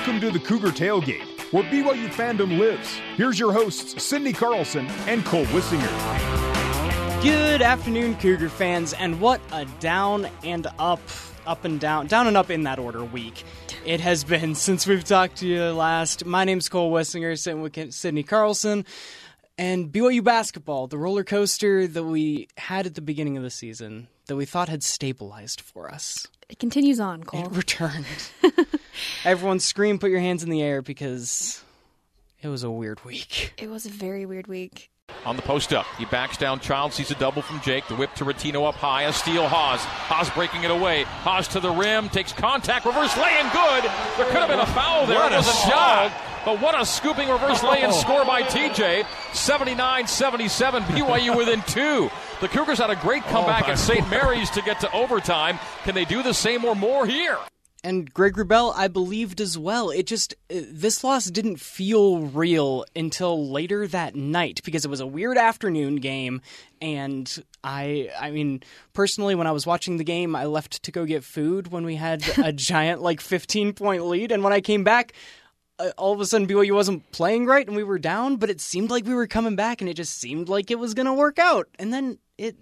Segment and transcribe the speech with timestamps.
[0.00, 2.88] Welcome to the Cougar Tailgate, where BYU fandom lives.
[3.16, 7.22] Here's your hosts, Sydney Carlson and Cole Wissinger.
[7.22, 11.02] Good afternoon, Cougar fans, and what a down and up,
[11.44, 13.44] up and down, down and up in that order week
[13.84, 16.24] it has been since we've talked to you last.
[16.24, 18.86] My name's Cole Wissinger, sitting with Sydney Carlson.
[19.58, 24.08] And BYU basketball, the roller coaster that we had at the beginning of the season,
[24.28, 26.26] that we thought had stabilized for us.
[26.48, 27.44] It continues on, Cole.
[27.44, 28.06] It returned.
[29.24, 31.62] Everyone scream, put your hands in the air because
[32.42, 33.54] it was a weird week.
[33.58, 34.90] It was a very weird week.
[35.26, 37.86] On the post up, he backs down Child, sees a double from Jake.
[37.88, 39.80] The whip to Ratinho up high, a steal Haws.
[39.80, 41.02] Haws breaking it away.
[41.02, 43.84] Haws to the rim, takes contact, reverse lay in good.
[44.16, 45.18] There could have been a foul there.
[45.18, 46.12] What it was a shot.
[46.44, 49.04] But what a scooping reverse lay in score by TJ.
[49.34, 52.10] 79 77, BYU within two.
[52.40, 54.08] The Cougars had a great oh, comeback oh at St.
[54.08, 55.58] Mary's to get to overtime.
[55.84, 57.36] Can they do the same or more here?
[57.82, 59.90] And Greg Wrubell, I believed as well.
[59.90, 65.00] It just uh, this loss didn't feel real until later that night because it was
[65.00, 66.42] a weird afternoon game,
[66.80, 71.04] and I, I mean, personally, when I was watching the game, I left to go
[71.04, 74.84] get food when we had a giant like fifteen point lead, and when I came
[74.84, 75.12] back.
[75.78, 78.36] Uh, all of a sudden, BYU wasn't playing right, and we were down.
[78.36, 80.92] But it seemed like we were coming back, and it just seemed like it was
[80.92, 81.68] going to work out.
[81.78, 82.54] And then it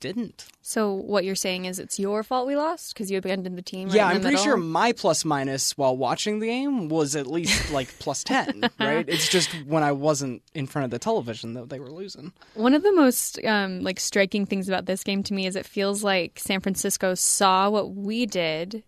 [0.00, 0.46] didn't.
[0.62, 3.88] So what you're saying is it's your fault we lost because you abandoned the team.
[3.88, 4.44] Right yeah, I'm pretty middle?
[4.44, 8.70] sure my plus minus while watching the game was at least like plus ten.
[8.78, 9.08] Right?
[9.08, 12.32] It's just when I wasn't in front of the television that they were losing.
[12.54, 15.66] One of the most um, like striking things about this game to me is it
[15.66, 18.82] feels like San Francisco saw what we did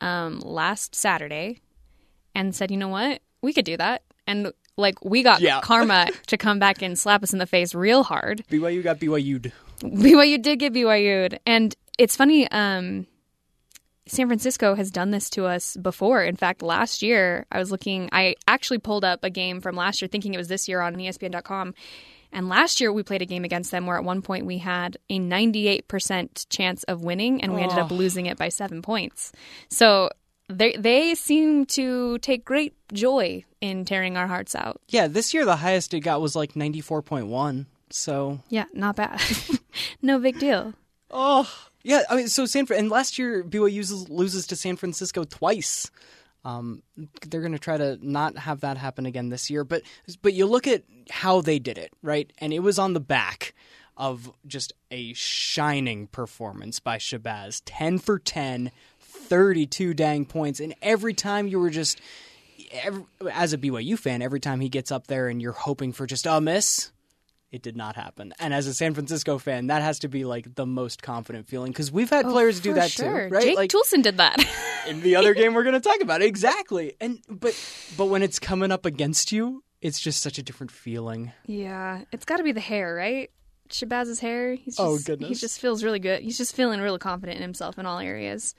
[0.00, 1.60] um, last Saturday
[2.34, 5.60] and said, you know what, we could do that, and like we got yeah.
[5.60, 8.44] karma to come back and slap us in the face real hard.
[8.50, 9.52] BYU got BYU'd.
[9.80, 11.38] BYU did get BYU'd.
[11.46, 13.06] And it's funny, um,
[14.06, 16.22] San Francisco has done this to us before.
[16.22, 20.00] In fact, last year, I was looking, I actually pulled up a game from last
[20.00, 21.74] year, thinking it was this year on ESPN.com.
[22.32, 24.96] And last year, we played a game against them where at one point we had
[25.08, 27.64] a 98% chance of winning, and we oh.
[27.64, 29.32] ended up losing it by seven points.
[29.68, 30.10] So
[30.48, 34.80] they they seem to take great joy in tearing our hearts out.
[34.88, 37.66] Yeah, this year the highest it got was like 94.1.
[37.90, 39.20] So yeah, not bad.
[40.02, 40.74] no big deal.
[41.10, 41.50] Oh
[41.82, 45.90] yeah, I mean, so San Fran and last year BYU loses to San Francisco twice.
[46.44, 46.82] Um,
[47.26, 49.64] they're going to try to not have that happen again this year.
[49.64, 49.82] But
[50.22, 52.32] but you look at how they did it, right?
[52.38, 53.54] And it was on the back
[53.96, 57.62] of just a shining performance by Shabazz.
[57.64, 58.70] 10 for 10,
[59.00, 60.60] 32 dang points.
[60.60, 62.00] And every time you were just,
[62.72, 66.06] every, as a BYU fan, every time he gets up there and you're hoping for
[66.06, 66.90] just a miss,
[67.52, 68.32] it did not happen.
[68.38, 71.72] And as a San Francisco fan, that has to be like the most confident feeling
[71.72, 73.28] because we've had oh, players do that sure.
[73.28, 73.44] too, right?
[73.44, 74.44] Jake like, Toolson did that
[74.88, 76.94] in the other game we're going to talk about exactly.
[77.00, 77.58] And but
[77.96, 81.32] but when it's coming up against you, it's just such a different feeling.
[81.46, 83.30] Yeah, it's got to be the hair, right?
[83.68, 84.54] Shabazz's hair.
[84.54, 86.22] He's oh, just, oh goodness, he just feels really good.
[86.22, 88.54] He's just feeling really confident in himself in all areas.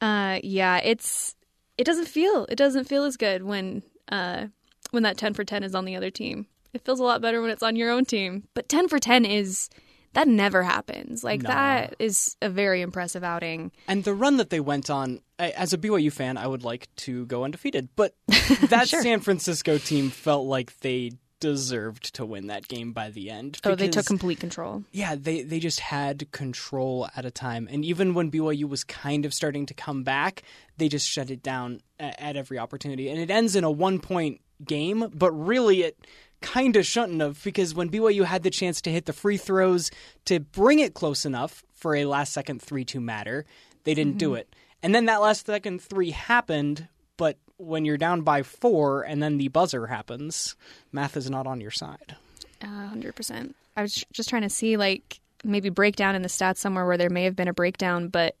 [0.00, 1.34] Uh, yeah, it's
[1.76, 4.46] it doesn't feel it doesn't feel as good when uh
[4.90, 6.46] when that ten for ten is on the other team.
[6.74, 8.48] It feels a lot better when it's on your own team.
[8.54, 9.70] But 10 for 10 is
[10.14, 11.22] that never happens.
[11.22, 13.72] Like that is a very impressive outing.
[13.88, 17.26] And the run that they went on, as a BYU fan, I would like to
[17.26, 17.88] go undefeated.
[17.96, 18.14] But
[18.68, 19.02] that sure.
[19.02, 23.52] San Francisco team felt like they deserved to win that game by the end.
[23.52, 24.84] Because, oh, they took complete control.
[24.92, 27.68] Yeah, they they just had control at a time.
[27.70, 30.42] And even when BYU was kind of starting to come back,
[30.78, 33.10] they just shut it down at, at every opportunity.
[33.10, 35.98] And it ends in a one point game, but really it
[36.44, 39.90] kind of shouldn't have because when BYU had the chance to hit the free throws
[40.26, 43.44] to bring it close enough for a last second 3 2 matter,
[43.84, 44.18] they didn't mm-hmm.
[44.18, 44.54] do it.
[44.84, 49.38] And then that last second three happened, but when you're down by four and then
[49.38, 50.56] the buzzer happens,
[50.92, 52.16] math is not on your side.
[52.60, 53.54] Uh, 100%.
[53.78, 57.08] I was just trying to see, like, maybe breakdown in the stats somewhere where there
[57.08, 58.36] may have been a breakdown, but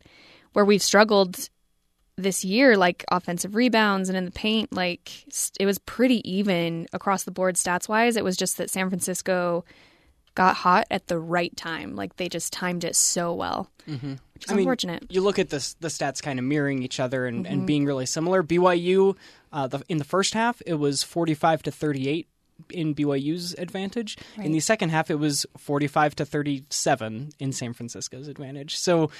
[0.52, 1.48] where we've struggled
[2.16, 5.24] this year, like offensive rebounds and in the paint, like
[5.58, 8.16] it was pretty even across the board stats wise.
[8.16, 9.64] It was just that San Francisco
[10.34, 11.96] got hot at the right time.
[11.96, 14.14] Like they just timed it so well, mm-hmm.
[14.34, 15.02] which is I unfortunate.
[15.02, 17.52] Mean, you look at this, the stats kind of mirroring each other and, mm-hmm.
[17.52, 18.42] and being really similar.
[18.42, 19.16] BYU,
[19.52, 22.28] uh, the, in the first half, it was 45 to 38
[22.70, 24.16] in BYU's advantage.
[24.36, 24.46] Right.
[24.46, 28.76] In the second half, it was 45 to 37 in San Francisco's advantage.
[28.76, 29.10] So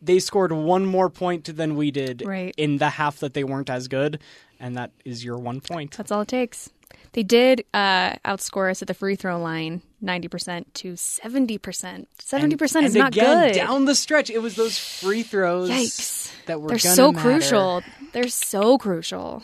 [0.00, 2.54] they scored one more point than we did right.
[2.56, 4.20] in the half that they weren't as good,
[4.60, 5.96] and that is your one point.
[5.96, 6.70] That's all it takes.
[7.12, 11.58] They did uh, outscore us at the free throw line 90% to 70%.
[11.58, 12.06] 70%
[12.36, 13.54] And- is and not again, good.
[13.54, 16.30] Down the stretch, it was those free throws Yikes.
[16.46, 17.22] that were They're so matter.
[17.28, 17.82] crucial.
[18.12, 19.42] They're so crucial.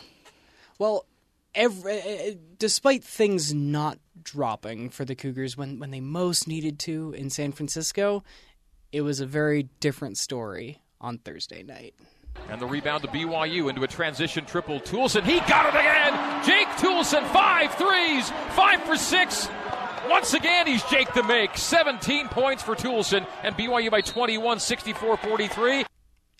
[0.78, 1.06] Well,
[1.54, 7.14] every, uh, despite things not dropping for the Cougars when, when they most needed to
[7.16, 8.22] in San Francisco,
[8.92, 11.94] it was a very different story on Thursday night.
[12.48, 14.80] And the rebound to BYU into a transition triple.
[14.80, 16.44] Toolson, he got it again.
[16.44, 19.48] Jake Toolson, five threes, five for six.
[20.08, 21.56] Once again, he's Jake the make.
[21.56, 25.84] 17 points for Toolson, and BYU by 21, 64 43.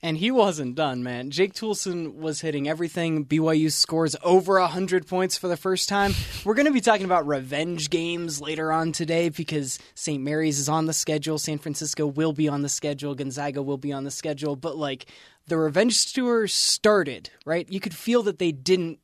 [0.05, 1.31] And he wasn't done, man.
[1.31, 3.25] Jake Toolson was hitting everything.
[3.25, 6.13] BYU scores over 100 points for the first time.
[6.45, 10.23] We're going to be talking about revenge games later on today because St.
[10.23, 11.39] Mary's is on the schedule.
[11.39, 13.15] San Francisco will be on the schedule.
[13.15, 14.57] Gonzaga will be on the schedule.
[14.57, 15.07] But, like,
[15.47, 17.67] the revenge tour started, right?
[17.73, 18.99] You could feel that they didn't.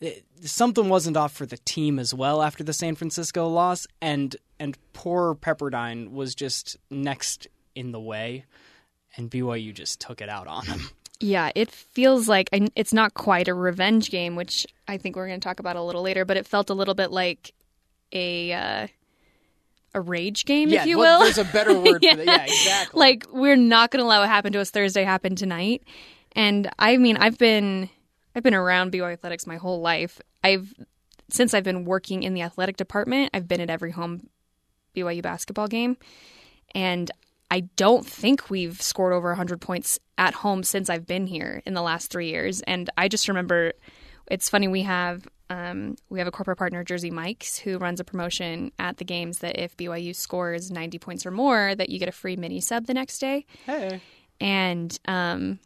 [0.00, 4.36] Eh, something wasn't off for the team as well after the San Francisco loss, and
[4.60, 8.44] and poor Pepperdine was just next in the way
[9.16, 10.90] and BYU just took it out on them.
[11.18, 15.40] Yeah, it feels like it's not quite a revenge game, which I think we're going
[15.40, 16.26] to talk about a little later.
[16.26, 17.54] But it felt a little bit like
[18.12, 18.86] a uh,
[19.94, 21.24] a rage game, yeah, if you well, will.
[21.24, 22.26] There's a better word for that.
[22.26, 23.00] Yeah, exactly.
[23.00, 25.82] like we're not going to let what happened to us Thursday happen tonight.
[26.32, 27.88] And I mean, I've been
[28.34, 30.20] I've been around BYU athletics my whole life.
[30.44, 30.72] I've
[31.30, 34.28] since I've been working in the athletic department, I've been at every home
[34.94, 35.96] BYU basketball game,
[36.74, 37.10] and
[37.50, 41.74] I don't think we've scored over 100 points at home since I've been here in
[41.74, 42.60] the last three years.
[42.62, 43.72] And I just remember,
[44.30, 48.04] it's funny we have um, we have a corporate partner, Jersey Mike's, who runs a
[48.04, 52.08] promotion at the games that if BYU scores 90 points or more, that you get
[52.08, 53.46] a free mini sub the next day.
[53.64, 54.00] hey,
[54.40, 55.60] And um,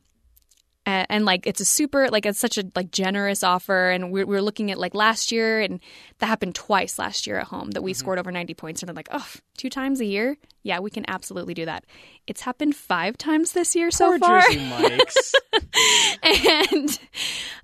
[0.87, 3.91] and, and like it's a super like it's such a like generous offer.
[3.91, 5.81] And we're, we're looking at like last year and
[6.19, 7.99] that happened twice last year at home that we Mm-hmm.
[7.99, 8.83] scored over 90 points.
[8.83, 10.37] And I'm like oh two times a year?
[10.63, 11.85] Yeah we can absolutely do that.
[12.27, 14.43] It's happened five times this year so far.
[16.23, 16.99] And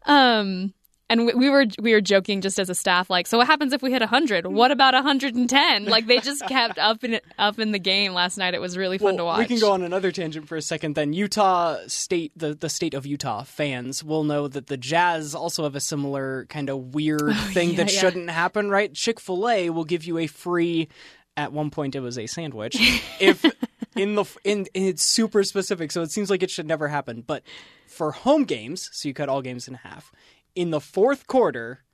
[0.05, 0.73] um
[1.09, 3.73] and we, we were we were joking just as a staff like so what happens
[3.73, 7.73] if we hit 100 what about 110 like they just kept up in up in
[7.73, 10.11] the game last night it was really fun to watch We can go on another
[10.11, 10.95] tangent for a second.
[10.95, 15.65] Then Utah State, the the state of Utah fans will know that the Jazz also
[15.65, 18.01] have a similar kind of weird oh, thing Oh, yeah, that yeah.
[18.01, 18.93] shouldn't happen, right?
[18.93, 20.89] Chick Fil A will give you a free.
[21.39, 22.77] At one point, it was a sandwich.
[23.21, 23.45] if
[23.95, 27.23] in the in, in it's super specific, so it seems like it should never happen.
[27.27, 27.43] But
[27.87, 30.13] for home games, so you cut all games in half.
[30.57, 31.85] In the fourth quarter,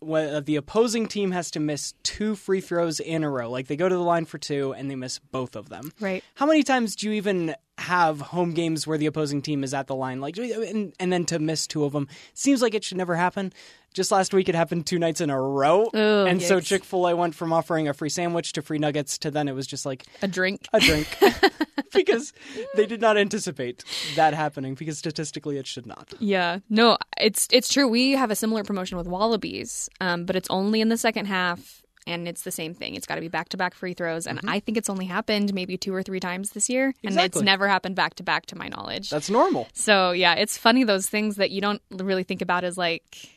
[0.00, 3.50] when uh, the opposing team has to miss two free throws in a row.
[3.50, 5.92] Like they go to the line for two and they miss both of them.
[6.00, 6.22] Right.
[6.34, 9.86] How many times do you even have home games where the opposing team is at
[9.86, 12.08] the line, like, and, and then to miss two of them?
[12.34, 13.52] Seems like it should never happen.
[13.98, 16.66] Just last week, it happened two nights in a row, and so yikes.
[16.66, 19.56] Chick Fil A went from offering a free sandwich to free nuggets to then it
[19.56, 21.08] was just like a drink a drink
[21.92, 22.32] because
[22.76, 23.82] they did not anticipate
[24.14, 26.14] that happening because statistically it should not.
[26.20, 27.88] Yeah, no, it's it's true.
[27.88, 31.82] We have a similar promotion with Wallabies, um, but it's only in the second half,
[32.06, 32.94] and it's the same thing.
[32.94, 35.52] It's got to be back to back free throws, and I think it's only happened
[35.52, 38.56] maybe two or three times this year, and it's never happened back to back to
[38.56, 39.10] my knowledge.
[39.10, 39.66] That's normal.
[39.72, 43.34] so yeah, it's funny those things that you don't really think about as like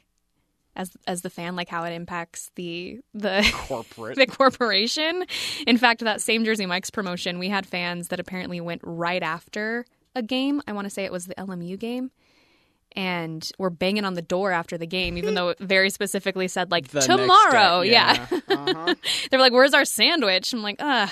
[0.75, 4.15] as as the fan, like how it impacts the the Corporate.
[4.17, 5.25] the corporation.
[5.67, 9.85] In fact, that same Jersey Mike's promotion, we had fans that apparently went right after
[10.15, 10.61] a game.
[10.67, 12.11] I want to say it was the LMU game.
[12.93, 16.71] And were banging on the door after the game, even though it very specifically said
[16.71, 17.83] like The tomorrow.
[17.83, 18.39] day, Yeah, yeah.
[18.53, 18.95] Uh-huh.
[19.31, 21.09] they're like, "Where's our sandwich?" I'm like, "Ah,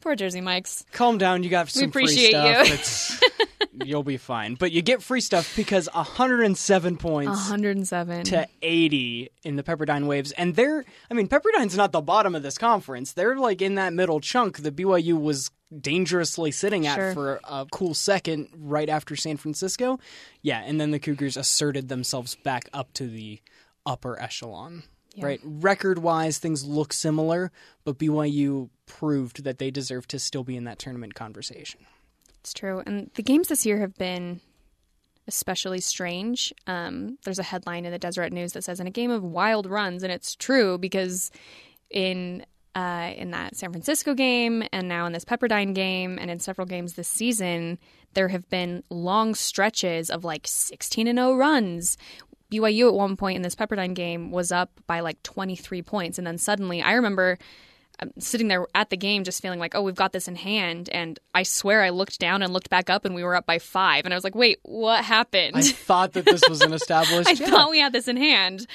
[0.00, 1.44] poor Jersey Mike's." Calm down.
[1.44, 3.22] You got some appreciate free stuff.
[3.38, 3.46] you.
[3.72, 4.54] You'll be fine.
[4.54, 8.24] But you get free stuff because 107 points 107.
[8.24, 10.32] to 80 in the Pepperdine Waves.
[10.32, 13.12] And they're, I mean, Pepperdine's not the bottom of this conference.
[13.12, 17.14] They're like in that middle chunk that BYU was dangerously sitting at Sure.
[17.14, 20.00] for a cool second right after San Francisco.
[20.42, 23.40] Yeah, and then the Cougars asserted themselves back up to the
[23.86, 24.82] upper echelon.
[25.18, 27.50] Right, record-wise, things look similar,
[27.84, 31.80] but BYU proved that they deserve to still be in that tournament conversation.
[32.40, 32.82] It's true.
[32.86, 34.40] And the games this year have been
[35.26, 36.52] especially strange.
[36.66, 39.66] Um, there's a headline in the Deseret News that says, in a game of wild
[39.66, 41.30] runs, and it's true because
[41.90, 42.44] in
[42.74, 46.66] uh, in that San Francisco game and now in this Pepperdine game and in several
[46.66, 47.78] games this season,
[48.14, 51.96] there have been long stretches of like 16 and 0 runs.
[52.52, 56.18] BYU at one point in this Pepperdine game was up by like 23 points.
[56.18, 57.38] And then suddenly, I remember
[58.02, 60.88] um, sitting there at the game just feeling like, oh, we've got this in hand.
[60.90, 63.58] And I swear I looked down and looked back up and we were up by
[63.58, 64.04] five.
[64.04, 65.56] And I was like, wait, what happened?
[65.56, 67.28] I thought that this was an established.
[67.28, 67.50] I yeah.
[67.50, 68.66] thought we had this in hand.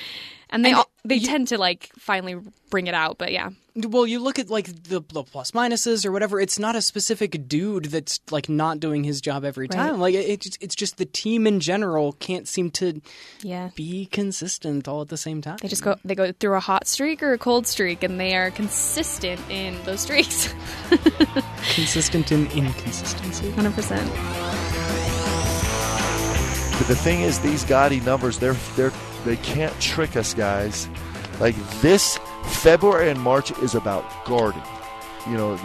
[0.50, 2.36] And they And all, they tend to like finally
[2.70, 3.18] bring it out.
[3.18, 6.40] But yeah, Well, you look at like the, the plus minuses or whatever.
[6.40, 10.00] It's not a specific dude that's like not doing his job every time.
[10.00, 13.02] Like it, it's it's just the team in general can't seem to
[13.42, 13.70] yeah.
[13.76, 15.58] be consistent all at the same time.
[15.62, 18.36] They just go they go through a hot streak or a cold streak, and they
[18.36, 20.54] are consistent in those streaks.
[21.74, 23.52] consistent in inconsistency.
[23.52, 24.10] Hundred percent.
[26.78, 28.92] But the thing is, these gaudy numbers, they're they're
[29.26, 30.88] they can't trick us, guys.
[31.40, 34.62] Like this February and March is about guarding.
[35.28, 35.58] You know,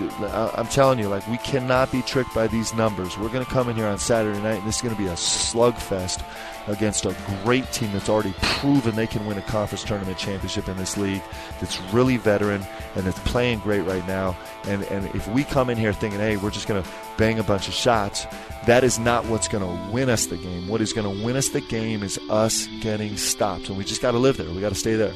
[0.56, 3.18] I'm telling you, like we cannot be tricked by these numbers.
[3.18, 5.08] We're going to come in here on Saturday night, and this is going to be
[5.08, 6.24] a slugfest
[6.66, 10.76] against a great team that's already proven they can win a conference tournament championship in
[10.76, 11.22] this league.
[11.60, 12.62] That's really veteran
[12.94, 14.36] and that's playing great right now.
[14.64, 17.42] And and if we come in here thinking, hey, we're just going to bang a
[17.42, 18.26] bunch of shots,
[18.66, 20.68] that is not what's going to win us the game.
[20.68, 24.02] What is going to win us the game is us getting stopped, and we just
[24.02, 24.50] got to live there.
[24.50, 25.14] We got to stay there.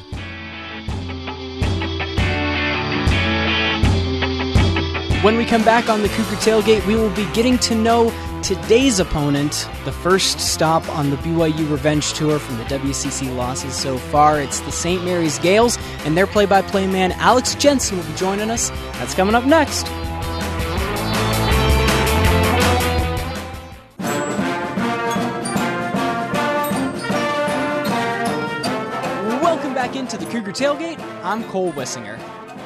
[5.25, 8.13] When we come back on the Cougar Tailgate, we will be getting to know
[8.43, 13.97] today's opponent, the first stop on the BYU Revenge Tour from the WCC losses so
[13.97, 14.39] far.
[14.39, 15.03] It's the St.
[15.03, 18.69] Mary's Gaels, and their play by play man, Alex Jensen, will be joining us.
[18.99, 19.87] That's coming up next.
[29.41, 30.99] Welcome back into the Cougar Tailgate.
[31.23, 32.19] I'm Cole Wissinger.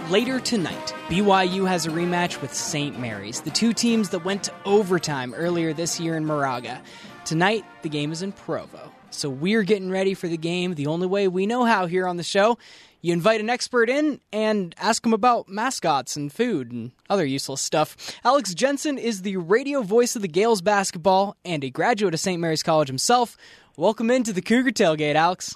[0.09, 2.99] Later tonight, BYU has a rematch with St.
[2.99, 6.81] Mary's, the two teams that went to overtime earlier this year in Moraga.
[7.25, 8.91] Tonight, the game is in Provo.
[9.11, 12.17] So we're getting ready for the game the only way we know how here on
[12.17, 12.57] the show.
[13.01, 17.61] You invite an expert in and ask them about mascots and food and other useless
[17.61, 17.95] stuff.
[18.23, 22.41] Alex Jensen is the radio voice of the Gaels basketball and a graduate of St.
[22.41, 23.37] Mary's College himself.
[23.77, 25.55] Welcome into the Cougar Tailgate, Alex.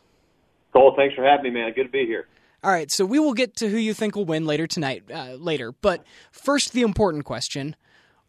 [0.74, 1.74] Cole, thanks for having me, man.
[1.74, 2.28] Good to be here.
[2.64, 5.34] All right, so we will get to who you think will win later tonight, uh,
[5.34, 5.74] later.
[5.74, 7.76] But first, the important question: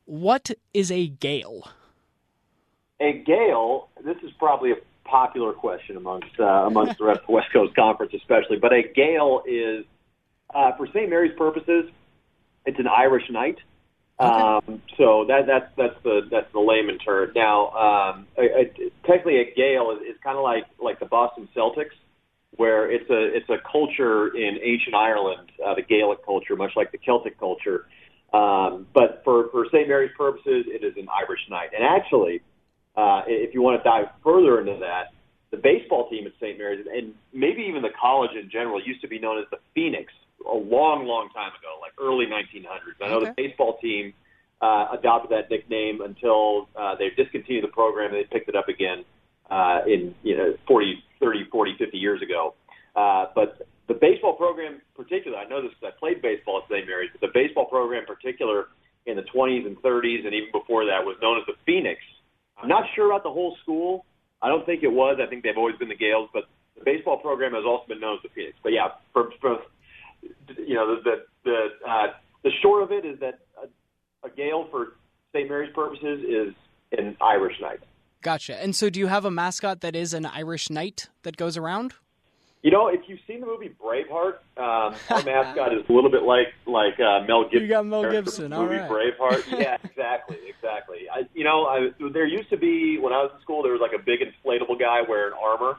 [0.06, 1.68] What is a Gael?
[3.00, 7.32] A Gael, this is probably a popular question amongst uh, amongst the rest of the
[7.32, 8.56] West Coast Conference, especially.
[8.56, 9.84] But a Gael is,
[10.52, 11.08] uh, for St.
[11.08, 11.90] Mary's purposes,
[12.66, 13.58] it's an Irish knight.
[14.18, 17.30] Um, so that that's that's the that's the layman term.
[17.36, 18.64] Now, um, a, a,
[19.04, 21.94] technically, a Gael is, is kind of like like the Boston Celtics,
[22.56, 26.92] where it's a it's a culture in ancient Ireland, uh, the Gaelic culture, much like
[26.92, 27.86] the Celtic culture.
[28.32, 29.88] Um, but for for St.
[29.88, 31.70] Mary's purposes, it is an Irish knight.
[31.76, 32.42] And actually,
[32.96, 35.12] uh, if you want to dive further into that,
[35.50, 36.58] the baseball team at St.
[36.58, 40.12] Mary's, and maybe even the college in general, used to be known as the Phoenix
[40.50, 43.00] a long, long time ago, like early 1900s.
[43.02, 43.32] I know Okay.
[43.36, 44.12] the baseball team
[44.60, 48.68] uh, adopted that nickname until uh, they discontinued the program and they picked it up
[48.68, 49.04] again
[49.50, 52.54] uh, in you know 40, 30, 40, 50 years ago.
[52.94, 56.68] Uh, but the baseball program, in particular, I know this because I played baseball at
[56.70, 56.86] St.
[56.86, 57.10] Mary's.
[57.12, 58.68] But the baseball program, in particular,
[59.06, 62.00] in the 20s and 30s, and even before that, was known as the Phoenix.
[62.56, 64.06] I'm not sure about the whole school.
[64.40, 65.18] I don't think it was.
[65.20, 66.44] I think they've always been the Gaels, but
[66.76, 68.56] the baseball program has also been known as the Phoenix.
[68.62, 69.58] But yeah, for, for
[70.56, 72.06] you know, the the the, uh,
[72.42, 74.96] the short of it is that a, a Gael for
[75.32, 75.48] St.
[75.48, 76.54] Mary's purposes is
[76.96, 77.80] an Irish knight.
[78.24, 78.60] Gotcha.
[78.60, 81.92] And so, do you have a mascot that is an Irish knight that goes around?
[82.62, 86.22] You know, if you've seen the movie Braveheart, um, our mascot is a little bit
[86.22, 87.60] like like uh, Mel Gibson.
[87.60, 88.90] You got Mel Gibson, the movie right.
[88.90, 89.44] Braveheart.
[89.60, 91.00] Yeah, exactly, exactly.
[91.12, 93.82] I, you know, I, there used to be when I was in school, there was
[93.82, 95.76] like a big inflatable guy wearing armor.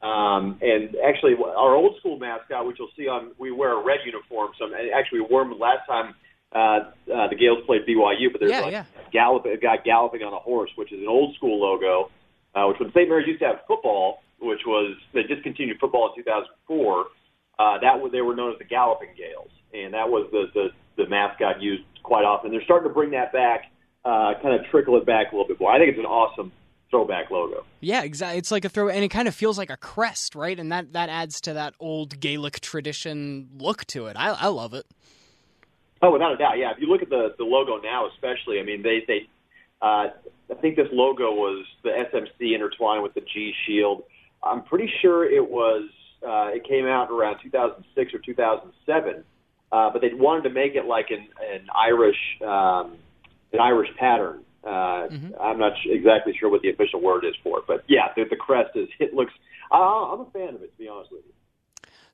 [0.00, 3.98] Um, and actually, our old school mascot, which you'll see on, we wear a red
[4.06, 4.52] uniform.
[4.58, 6.14] So actually, we wore them last time
[6.54, 8.30] uh, uh, the Gaels played BYU.
[8.32, 8.84] But there's Yeah, like yeah.
[9.12, 12.10] gallop, a guy galloping on a horse, which is an old school logo.
[12.54, 13.08] Uh, which when St.
[13.08, 17.06] Mary's used to have football, which was they discontinued football in 2004.
[17.58, 20.68] Uh, that was they were known as the Galloping Gaels, and that was the the,
[21.02, 22.50] the mascot used quite often.
[22.52, 23.70] They're starting to bring that back,
[24.04, 25.72] uh, kind of trickle it back a little bit more.
[25.72, 26.52] I think it's an awesome
[26.90, 27.64] throwback logo.
[27.80, 28.38] Yeah, exactly.
[28.38, 30.58] It's like a throw, and it kind of feels like a crest, right?
[30.58, 34.16] And that that adds to that old Gaelic tradition look to it.
[34.16, 34.86] I, I love it.
[36.02, 36.72] Oh, without a doubt, yeah.
[36.72, 39.28] If you look at the the logo now, especially, I mean, they they,
[39.80, 40.08] uh,
[40.50, 44.02] I think this logo was the SMC intertwined with the G Shield.
[44.42, 45.88] I'm pretty sure it was
[46.26, 49.24] uh, it came out around 2006 or 2007,
[49.72, 52.96] uh, but they wanted to make it like an an Irish um,
[53.52, 54.40] an Irish pattern.
[54.64, 55.08] Uh,
[55.40, 58.24] I'm not sh- exactly sure what the official word is for it, but yeah, the,
[58.28, 59.32] the crest is it looks.
[59.70, 61.32] I, I'm a fan of it, to be honest with you.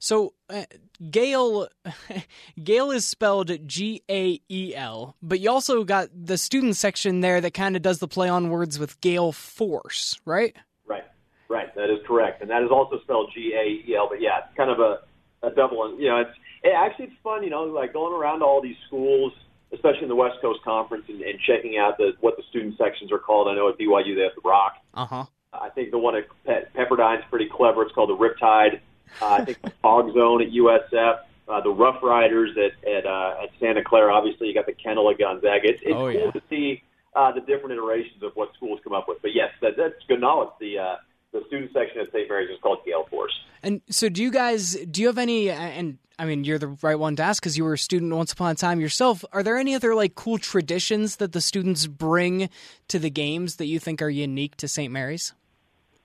[0.00, 0.64] So, uh,
[1.10, 1.68] Gael,
[2.62, 7.40] Gael is spelled G A E L, but you also got the student section there
[7.40, 10.56] that kind of does the play on words with Gael Force, right?
[10.86, 11.04] Right.
[11.48, 14.08] Right, that is correct, and that is also spelled G A E L.
[14.08, 15.00] But yeah, it's kind of a,
[15.46, 15.98] a double.
[15.98, 16.30] You know, it's
[16.62, 17.42] it, actually it's fun.
[17.42, 19.32] You know, like going around to all these schools,
[19.72, 23.12] especially in the West Coast Conference, and, and checking out the what the student sections
[23.12, 23.48] are called.
[23.48, 24.74] I know at BYU they have the Rock.
[24.94, 25.24] Uh huh.
[25.52, 27.82] I think the one at Pe- Pepperdine's pretty clever.
[27.82, 28.80] It's called the Riptide.
[29.20, 31.18] Uh, I think the Fog Zone at USF.
[31.48, 34.14] Uh, the Rough Riders at at, uh, at Santa Clara.
[34.14, 35.68] Obviously, you got the Kennel at Gonzaga.
[35.68, 36.30] It's, it's Oh, cool yeah.
[36.30, 36.82] to see
[37.16, 39.20] uh, the different iterations of what schools come up with.
[39.20, 40.50] But yes, that, that's good knowledge.
[40.60, 40.96] The uh,
[41.32, 42.28] the student section at St.
[42.28, 43.32] Mary's is called Gael Force.
[43.64, 44.74] And so, do you guys?
[44.88, 45.50] Do you have any?
[45.50, 48.32] And I mean, you're the right one to ask because you were a student once
[48.32, 49.24] upon a time yourself.
[49.32, 52.48] Are there any other like cool traditions that the students bring
[52.88, 54.92] to the games that you think are unique to St.
[54.92, 55.32] Mary's?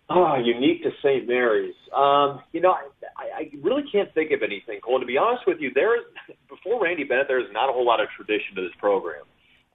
[0.09, 1.27] Oh, unique to St.
[1.27, 1.73] Mary's.
[1.95, 2.71] Um, you know,
[3.17, 4.99] I, I really can't think of anything, Cole.
[4.99, 6.03] To be honest with you, there is
[6.49, 9.23] before Randy Bennett, there is not a whole lot of tradition to this program.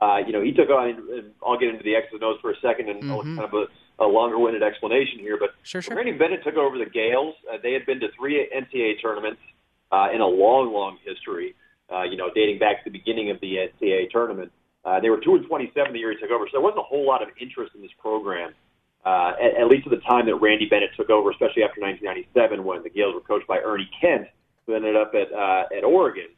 [0.01, 1.33] Uh, you know, he took on.
[1.45, 3.37] I'll get into the X's and O's for a second, and Mhm.
[3.37, 3.67] kind of a,
[4.05, 5.37] a longer-winded explanation here.
[5.37, 5.97] But Sure, sure.
[5.97, 7.35] Randy Bennett took over the Gaels.
[7.53, 9.41] Uh, they had been to three NCAA tournaments
[9.93, 11.55] uh, in a long, long history.
[11.93, 14.53] Uh, you know, dating back to the beginning of the NCAA tournament.
[14.85, 16.83] Uh, they were two and twenty-seven the year he took over, so there wasn't a
[16.87, 18.55] whole lot of interest in this program
[19.05, 22.65] uh, at, at least at the time that Randy Bennett took over, especially after 1997
[22.65, 24.29] when the Gaels were coached by Ernie Kent,
[24.67, 26.29] who ended up at uh, at Oregon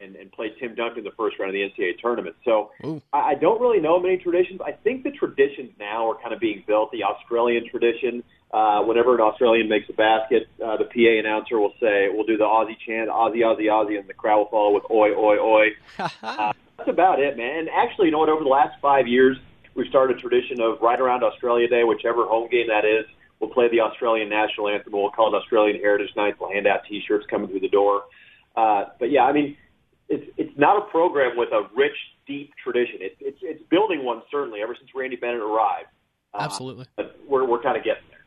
[0.00, 2.36] and, and played Tim Duncan in the first round of the NCAA tournament.
[2.44, 3.02] So Ooh.
[3.12, 4.60] I, I don't really know many traditions.
[4.64, 6.90] I think the traditions now are kind of being built.
[6.92, 8.22] The Australian tradition,
[8.52, 12.36] uh, whenever an Australian makes a basket, uh, the PA announcer will say, "We'll do
[12.36, 15.68] the Aussie chant, Aussie, Aussie, Aussie," and the crowd will follow with "Oi, oi, oi."
[16.22, 17.58] Uh, that's about it, man.
[17.58, 18.30] And actually, you know what?
[18.30, 19.36] Over the last five years,
[19.74, 23.04] we've started a tradition of right around Australia Day, whichever home game that is,
[23.38, 24.92] we'll play the Australian national anthem.
[24.92, 26.34] We'll call it Australian Heritage Night.
[26.40, 28.04] We'll hand out T-shirts coming through the door.
[28.56, 29.56] Uh, but yeah, I mean,
[30.08, 31.96] it's it's not a program with a rich,
[32.26, 32.96] deep tradition.
[33.00, 35.88] It, it's it's building one certainly ever since Randy Bennett arrived.
[36.34, 36.86] Uh, Absolutely.
[36.96, 38.19] But we're we're kind of getting there.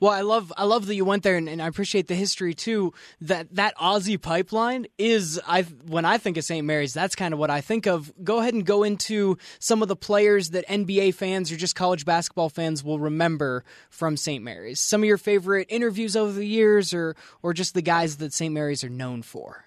[0.00, 2.54] Well, I love I love that you went there, and, and I appreciate the history
[2.54, 2.92] too.
[3.20, 6.66] That that Aussie pipeline is I when I think of St.
[6.66, 8.12] Mary's, that's kind of what I think of.
[8.22, 12.04] Go ahead and go into some of the players that NBA fans or just college
[12.04, 14.42] basketball fans will remember from St.
[14.42, 14.80] Mary's.
[14.80, 18.52] Some of your favorite interviews over the years, or or just the guys that St.
[18.52, 19.65] Mary's are known for.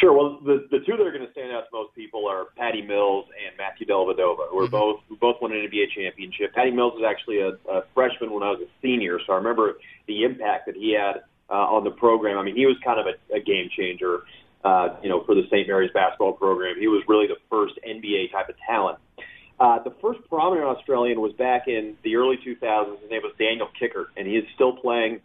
[0.00, 0.12] Sure.
[0.12, 2.82] Well, the the two that are going to stand out to most people are Patty
[2.82, 6.54] Mills and Matthew Dellavedova, who are both who both won an NBA championship.
[6.54, 9.78] Patty Mills was actually a, a freshman when I was a senior, so I remember
[10.06, 12.38] the impact that he had uh, on the program.
[12.38, 14.22] I mean, he was kind of a, a game changer,
[14.64, 15.66] uh, you know, for the St.
[15.66, 16.76] Mary's basketball program.
[16.78, 18.98] He was really the first NBA type of talent.
[19.58, 23.00] Uh, the first prominent Australian was back in the early 2000s.
[23.02, 25.20] His name was Daniel Kickert, and he is still playing.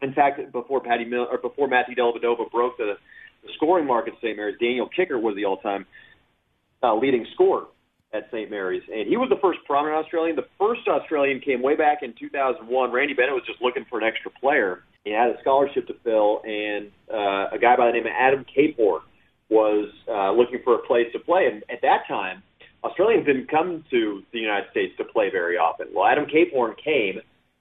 [0.00, 2.94] In fact, before Patty Mill or before Matthew Dellavedova broke the
[3.42, 4.36] the scoring mark at St.
[4.36, 5.86] Mary's, Daniel Kickert was the all-time
[6.82, 7.66] uh, leading scorer
[8.12, 8.50] at St.
[8.50, 10.36] Mary's, and he was the first prominent Australian.
[10.36, 12.92] The first Australian came way back in 2001.
[12.92, 14.84] Randy Bennett was just looking for an extra player.
[15.04, 18.44] He had a scholarship to fill, and uh, a guy by the name of Adam
[18.44, 19.00] Caporn
[19.48, 21.48] was uh, looking for a place to play.
[21.50, 22.42] And at that time,
[22.84, 25.88] Australians didn't come to the United States to play very often.
[25.94, 27.20] Well, Adam Caporn came,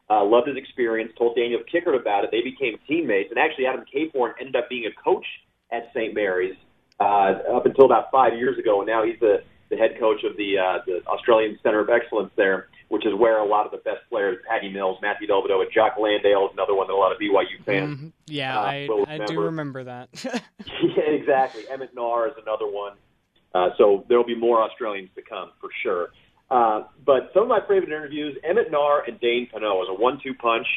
[0.09, 2.31] uh, loved his experience, told Daniel Kickert about it.
[2.31, 5.25] They became teammates, and actually, Adam Caporn ended up being a coach
[5.71, 6.13] at St.
[6.13, 6.55] Mary's
[6.99, 10.35] uh, up until about five years ago, and now he's the, the head coach of
[10.37, 13.77] the uh, the Australian Center of Excellence there, which is where a lot of the
[13.79, 17.17] best players, Patty Mills, Matthew Dellavedova, Jock Landale is another one that a lot of
[17.19, 17.97] BYU fans.
[17.99, 18.11] Mhm.
[18.27, 19.83] Yeah, Uh, I, I do remember.
[19.85, 20.09] that.
[20.23, 21.63] yeah, exactly.
[21.71, 22.93] Emmett Naar is another one.
[23.53, 26.09] Uh, so there will be more Australians to come for sure.
[26.49, 30.33] Uh, but some of my favorite interviews, Emmett Naar and Dane Pineau, is a one-two
[30.35, 30.67] punch.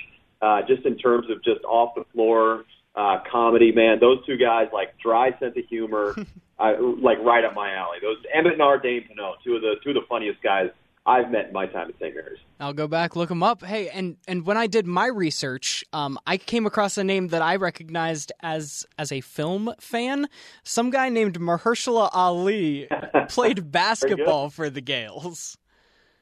[0.43, 4.69] Uh, just in terms of just off the floor uh, comedy, man, those two guys
[4.73, 6.15] like dry sense of humor,
[6.59, 7.99] like right up my alley.
[8.01, 10.71] Those Emmett Naar, Dane Pineau, two of the two of the funniest guys
[11.07, 12.15] I've met in my time at St.
[12.15, 12.39] Mary's.
[12.59, 13.63] I'll go back, look them up.
[13.63, 17.43] Hey, and and when I did my research, um, I came across a name that
[17.43, 20.29] I recognized as as a film fan.
[20.63, 22.89] Some guy named Mahershala Ali
[23.29, 25.59] played basketball for the Gaels.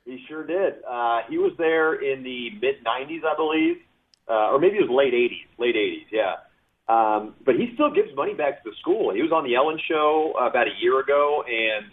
[0.05, 0.75] He sure did.
[0.89, 3.77] Uh, he was there in the mid '90s, I believe,
[4.29, 5.61] uh, or maybe it was late '80s.
[5.61, 6.35] Late '80s, yeah.
[6.89, 9.15] Um, but he still gives money back to the school.
[9.15, 11.87] He was on the Ellen Show uh, about a year ago, and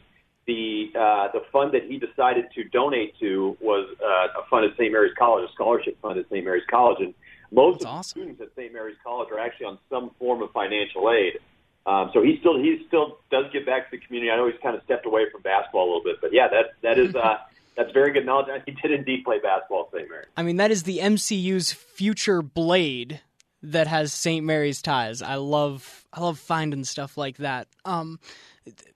[0.47, 4.75] the uh, the fund that he decided to donate to was uh, a fund at
[4.77, 4.91] St.
[4.91, 6.43] Mary's College, a scholarship fund at St.
[6.43, 7.13] Mary's College, and
[7.51, 8.09] most That's of the awesome.
[8.09, 8.73] students at St.
[8.73, 11.39] Mary's College are actually on some form of financial aid.
[11.85, 14.31] Um, so he still he still does give back to the community.
[14.31, 16.73] I know he's kind of stepped away from basketball a little bit, but yeah, that
[16.81, 17.37] that is uh,
[17.77, 18.47] that's very good knowledge.
[18.65, 20.09] He did indeed play basketball at St.
[20.09, 20.27] Mary's.
[20.35, 23.21] I mean, that is the MCU's future Blade
[23.61, 24.45] that has St.
[24.45, 25.21] Mary's ties.
[25.21, 27.67] I love I love finding stuff like that.
[27.85, 28.19] Um,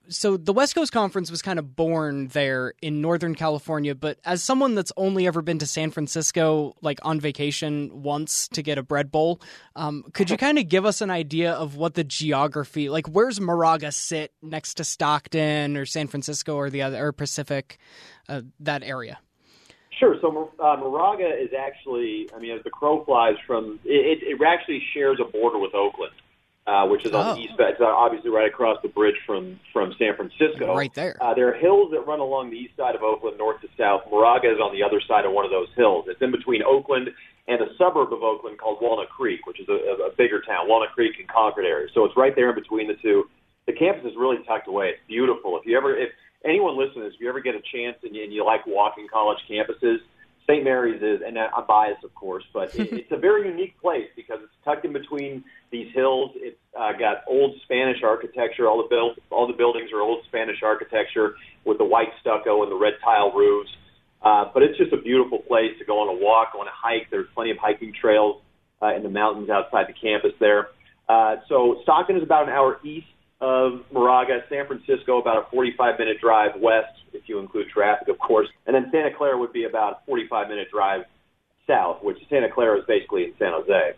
[0.08, 4.42] so the West Coast Conference was kind of born there in Northern California, but as
[4.42, 8.82] someone that's only ever been to San Francisco, like on vacation once to get a
[8.82, 9.40] bread bowl,
[9.76, 13.40] um, could you kind of give us an idea of what the geography, like where's
[13.40, 17.78] Moraga sit next to Stockton or San Francisco or the other or Pacific,
[18.28, 19.18] uh, that area?
[20.04, 20.16] Sure.
[20.20, 24.82] So uh, Moraga is actually, I mean, as the crow flies from, it, it actually
[24.92, 26.12] shares a border with Oakland
[26.66, 27.34] uh, which is on Oh.
[27.34, 27.72] the east side.
[27.76, 30.74] It's uh, obviously right across the bridge from from San Francisco.
[30.74, 31.16] Right there.
[31.20, 34.02] Uh, there are hills that run along the east side of Oakland, north to south.
[34.10, 36.06] Moraga is on the other side of one of those hills.
[36.08, 37.10] It's in between Oakland
[37.48, 40.92] and a suburb of Oakland called Walnut Creek, which is a, a bigger town, Walnut
[40.92, 41.88] Creek and Concord area.
[41.92, 43.28] So it's right there in between the two.
[43.66, 44.90] The campus is really tucked away.
[44.96, 45.58] It's beautiful.
[45.58, 46.08] If you ever, if
[46.44, 49.38] anyone listening, if you ever get a chance and you, and you like walking college
[49.48, 49.98] campuses,
[50.46, 50.62] St.
[50.62, 54.40] Mary's is, and I'm biased, of course, but it, it's a very unique place because
[54.42, 56.32] it's tucked in between these hills.
[56.36, 58.68] It's uh, got old Spanish architecture.
[58.68, 62.70] All the build, all the buildings are old Spanish architecture with the white stucco and
[62.70, 63.70] the red tile roofs.
[64.20, 67.08] Uh, but it's just a beautiful place to go on a walk, on a hike.
[67.10, 68.40] There's plenty of hiking trails
[68.82, 70.68] uh, in the mountains outside the campus there.
[71.08, 73.06] Uh, so Stockton is about an hour east
[73.44, 78.18] of Moraga, San Francisco about a 45 minute drive west, if you include traffic, of
[78.18, 81.02] course, and then Santa Clara would be about a 45 minute drive
[81.66, 83.92] south, which Santa Clara is basically in San Jose.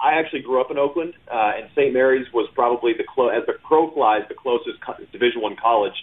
[0.00, 1.92] I actually grew up in Oakland, uh, and St.
[1.92, 5.94] Mary's was probably the clo- as the crow flies the closest co- Division One college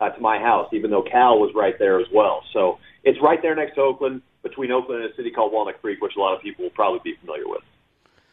[0.00, 2.42] uh, to my house, even though Cal was right there as well.
[2.52, 6.00] So it's right there next to Oakland, between Oakland and a city called Walnut Creek,
[6.00, 7.62] which a lot of people will probably be familiar with.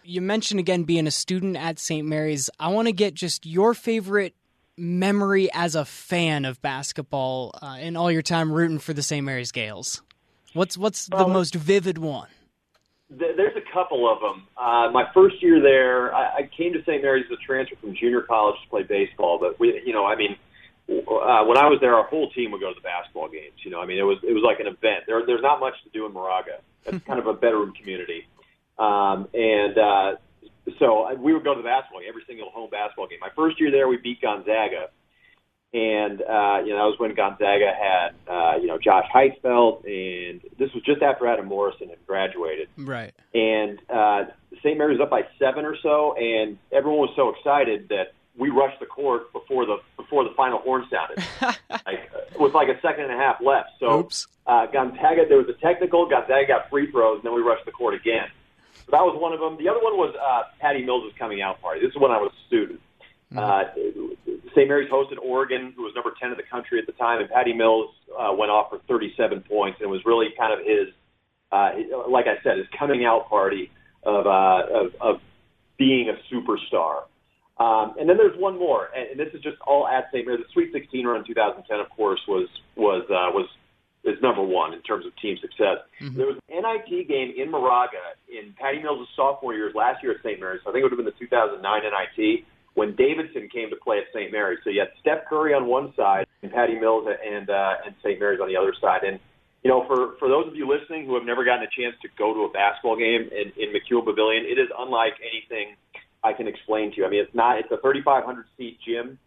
[0.04, 2.06] You mentioned again being a student at St.
[2.08, 2.50] Mary's.
[2.60, 4.36] I want to get just your favorite
[4.78, 9.26] memory as a fan of basketball uh, in all your time rooting for the St.
[9.26, 10.02] Mary's Gales.
[10.54, 12.28] What's what's the most vivid one?
[13.18, 14.48] Th- There's a couple of them.
[14.58, 17.02] Uh, my first year there, I, I came to St.
[17.02, 19.40] Mary's as a transfer from junior college to play baseball.
[19.40, 20.36] But we, you know, I mean,
[20.90, 23.56] uh, when I was there, our whole team would go to the basketball games.
[23.64, 25.06] You know, I mean, it was it was like an event.
[25.08, 26.60] There, there's not much to do in Moraga.
[26.86, 28.28] It's kind of a bedroom community,
[28.80, 30.16] um, and uh,
[30.80, 33.20] so we would go to the basketball game, every single home basketball game.
[33.22, 34.90] My first year there, we beat Gonzaga.
[35.76, 40.40] And uh, you know that was when Gonzaga had uh, you know Josh Heytvelt, and
[40.60, 43.12] this was just after Adam Morrison had graduated Right.
[43.34, 44.26] and uh,
[44.60, 44.78] St.
[44.78, 48.86] Mary's up by seven or so, and everyone was so excited that we rushed the
[48.86, 51.26] court before the before the final horn sounded,
[51.88, 53.72] like, uh, with like a second and a half left.
[53.80, 54.28] So Oops.
[54.46, 56.08] uh, Gonzaga, there was a technical.
[56.08, 58.28] Gonzaga got free throws, and then we rushed the court again.
[58.86, 59.58] So that was one of them.
[59.58, 61.80] The other one was uh, Patty Mills' coming out party.
[61.82, 62.80] This is when I was a student.
[63.36, 63.64] Uh,
[64.52, 64.68] St.
[64.68, 67.54] Mary's hosted Oregon, who was number 10 in the country at the time, and Patty
[67.54, 70.94] Mills uh, went off for 37 points, and it was really kind of his,
[71.52, 73.72] uh, his- like I said, his coming out party
[74.04, 75.22] of, uh, of, of
[75.78, 77.04] being a superstar.
[77.58, 80.26] Um, and then there's one more, and, and this is just all at St.
[80.26, 80.44] Mary's.
[80.46, 83.48] The Sweet 16 run in 2010, of course, was was uh, was
[84.04, 85.78] is number one in terms of team success.
[86.18, 90.40] There was NIT game in Moraga in Patty Mills' sophomore years last year at St.
[90.40, 90.62] Mary's.
[90.68, 94.06] I think it would have been the 2009 NIT when Davidson came to play at
[94.14, 94.32] St.
[94.32, 94.60] Mary's.
[94.64, 98.20] So you had Steph Curry on one side and Patty Mills and uh, and St.
[98.20, 99.04] Mary's on the other side.
[99.04, 99.20] And
[99.64, 102.10] you know, for for those of you listening who have never gotten a chance to
[102.18, 105.76] go to a basketball game in, in McKeon Pavilion, it is unlike anything
[106.24, 107.06] I can explain to you.
[107.06, 109.18] I mean, it's not it's a 3,500 seat gym,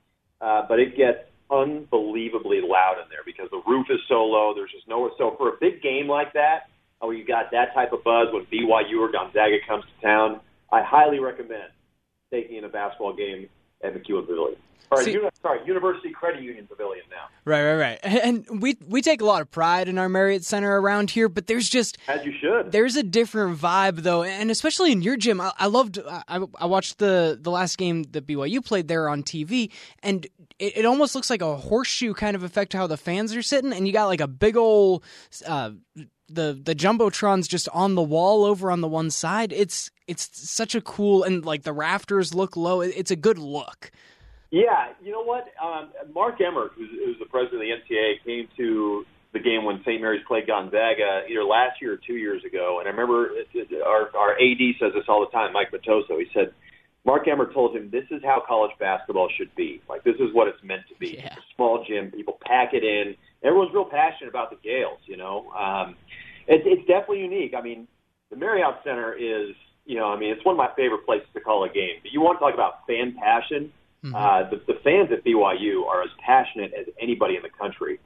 [0.40, 1.18] uh, but it gets
[1.50, 4.52] unbelievably loud in there because the roof is so low.
[4.54, 6.68] There's just no so for a big game like that,
[7.00, 10.40] oh, you got that type of buzz when BYU or Gonzaga comes to town.
[10.72, 11.70] I highly recommend
[12.32, 13.48] taking in a basketball game
[13.84, 14.56] at McKeon Pavilion.
[14.88, 17.26] Or See- uni- sorry, University Credit Union Pavilion now.
[17.44, 17.98] Right, right, right.
[18.24, 21.48] And we we take a lot of pride in our Marriott Center around here, but
[21.48, 22.70] there's just As you should.
[22.70, 25.40] there's a different vibe though, and especially in your gym.
[25.40, 25.98] I, I loved.
[26.06, 29.72] I, I watched the the last game that BYU played there on TV,
[30.04, 30.24] and
[30.60, 33.42] it, it almost looks like a horseshoe kind of effect to how the fans are
[33.42, 35.02] sitting, and you got like a big old.
[35.44, 35.70] Uh,
[36.28, 39.52] the the jumbotrons just on the wall over on the one side.
[39.52, 42.80] It's it's such a cool and like the rafters look low.
[42.80, 43.90] It's a good look.
[44.50, 45.48] Yeah, you know what?
[45.62, 49.80] Um, Mark Emmert, who's, who's the president of the NCAA, came to the game when
[49.80, 50.00] St.
[50.00, 52.78] Mary's played Gonzaga either last year or two years ago.
[52.78, 53.30] And I remember
[53.84, 56.18] our, our AD says this all the time, Mike Matoso.
[56.18, 56.52] He said,
[57.04, 59.80] Mark Emmert told him, this is how college basketball should be.
[59.88, 61.16] Like, this is what it's meant to be.
[61.18, 61.34] Yeah.
[61.34, 63.14] A small gym, people pack it in.
[63.46, 65.50] Everyone's real passionate about the Gaels, you know.
[65.52, 65.96] Um,
[66.46, 67.54] it, it's definitely unique.
[67.56, 67.86] I mean,
[68.30, 69.54] the Marriott Center is,
[69.84, 72.02] you know, I mean, it's one of my favorite places to call a game.
[72.02, 73.72] But you want to talk about fan passion?
[74.14, 77.98] Uh, the, the fans at BYU are as passionate as anybody in the country.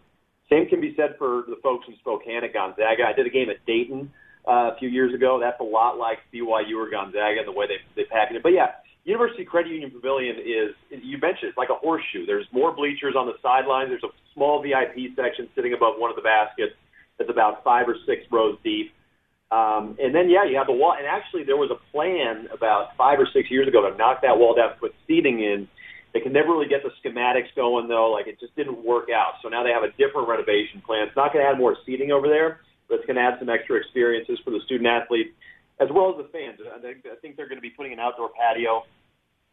[0.49, 3.05] Same can be said for the folks in Spokane at Gonzaga.
[3.07, 4.11] I did a game at Dayton
[4.49, 5.39] uh, a few years ago.
[5.41, 8.43] That's a lot like BYU or Gonzaga in the way they they package it.
[8.43, 8.73] But yeah,
[9.05, 12.27] University Credit Union Pavilion is, you mentioned, it's like a horseshoe.
[12.27, 13.89] There's more bleachers on the sidelines.
[13.89, 16.75] There's a small VIP section sitting above one of the baskets
[17.19, 18.93] that's about five or six rows deep.
[19.51, 20.95] Um, and then, yeah, you have the wall.
[20.97, 24.39] And actually, there was a plan about five or six years ago to knock that
[24.39, 25.67] wall down, put seating in.
[26.13, 28.11] They could never really get the schematics going, though.
[28.11, 29.41] Like, it just didn't work out.
[29.43, 31.09] So now they have a different renovation plan.
[31.09, 33.49] It's not going to add more seating over there, but it's going to add some
[33.49, 35.31] extra experiences for the student athletes
[35.81, 36.61] as well as the fans.
[36.63, 38.85] I think, they're going to be putting an outdoor patio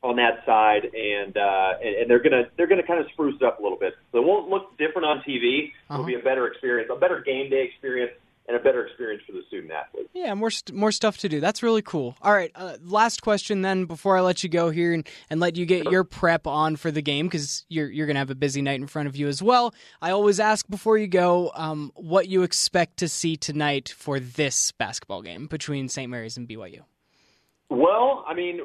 [0.04, 3.60] on that side, and uh, and, they're gonna they're gonna kind of spruce it up
[3.60, 3.94] a little bit.
[4.12, 5.72] So it won't look different on TV.
[5.90, 8.12] It'll be a better experience, a better game day experience,
[8.47, 10.10] and a better experience for the student athlete.
[10.13, 11.39] Yeah, more st- more stuff to do.
[11.39, 12.15] That's really cool.
[12.21, 15.57] All right, uh, last question then before I let you go here and, and let
[15.57, 18.62] you get your prep on for the game because you're you're gonna have a busy
[18.62, 19.73] night in front of you as well.
[20.01, 24.71] I always ask before you go um, what you expect to see tonight for this
[24.71, 26.10] basketball game between St.
[26.10, 26.81] Mary's and BYU.
[27.69, 28.62] Well, I mean,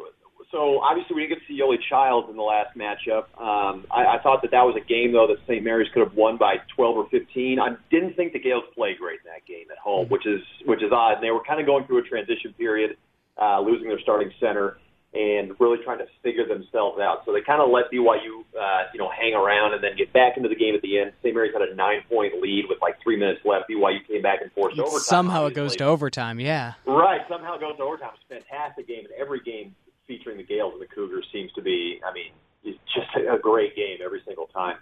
[0.53, 3.25] so obviously we didn't get to see Yoeli Childs in the last matchup.
[3.41, 5.65] Um, I, I thought that that was a game though that St.
[5.65, 7.59] Mary's could have won by 12 or 15.
[7.59, 10.83] I didn't think the Gaels played great in that game at home, which is which
[10.83, 11.15] is odd.
[11.15, 12.97] And they were kind of going through a transition period,
[13.41, 14.77] uh, losing their starting center
[15.15, 17.23] and really trying to figure themselves out.
[17.27, 20.39] So they kind of let BYU, uh, you know, hang around and then get back
[20.39, 21.13] into the game at the end.
[21.21, 21.35] St.
[21.35, 23.69] Mary's had a nine-point lead with like three minutes left.
[23.69, 25.01] BYU came back and forced overtime.
[25.01, 26.41] Somehow it goes to overtime.
[26.41, 26.75] Yeah.
[26.87, 28.13] Right, somehow it goes to overtime.
[28.15, 29.75] It's a fantastic game, and every game
[30.07, 32.01] featuring the Gaels and the Cougars seems to be.
[32.07, 32.33] I mean,
[32.65, 34.77] it's just a great game every single time.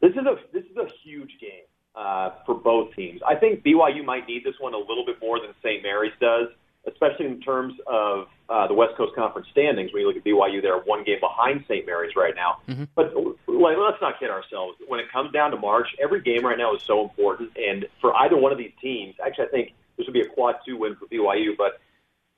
[0.00, 3.20] This is a this is a huge game uh, for both teams.
[3.26, 5.82] I think BYU might need this one a little bit more than St.
[5.82, 6.48] Mary's does,
[6.88, 9.92] especially in terms of uh, the West Coast Conference standings.
[9.92, 11.86] When you look at BYU, they're one game behind St.
[11.86, 12.58] Mary's right now.
[12.96, 13.14] But
[13.46, 14.78] like, let's not kid ourselves.
[14.88, 18.14] When it comes down to March, every game right now is so important, and for
[18.16, 20.96] either one of these teams, actually, I think this would be a quad two win
[20.96, 21.80] for BYU, but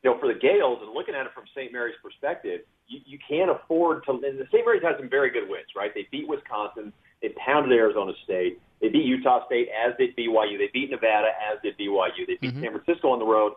[0.05, 1.73] you know, for the Gaels, and looking at it from St.
[1.73, 4.13] Mary's perspective, you, you can't afford to.
[4.13, 4.61] And the St.
[4.61, 5.91] Mary's had some very good wins, right?
[5.95, 10.69] They beat Wisconsin, they pounded Arizona State, they beat Utah State, as did BYU, they
[10.77, 13.55] beat Nevada, as did BYU, they beat San Francisco on the road.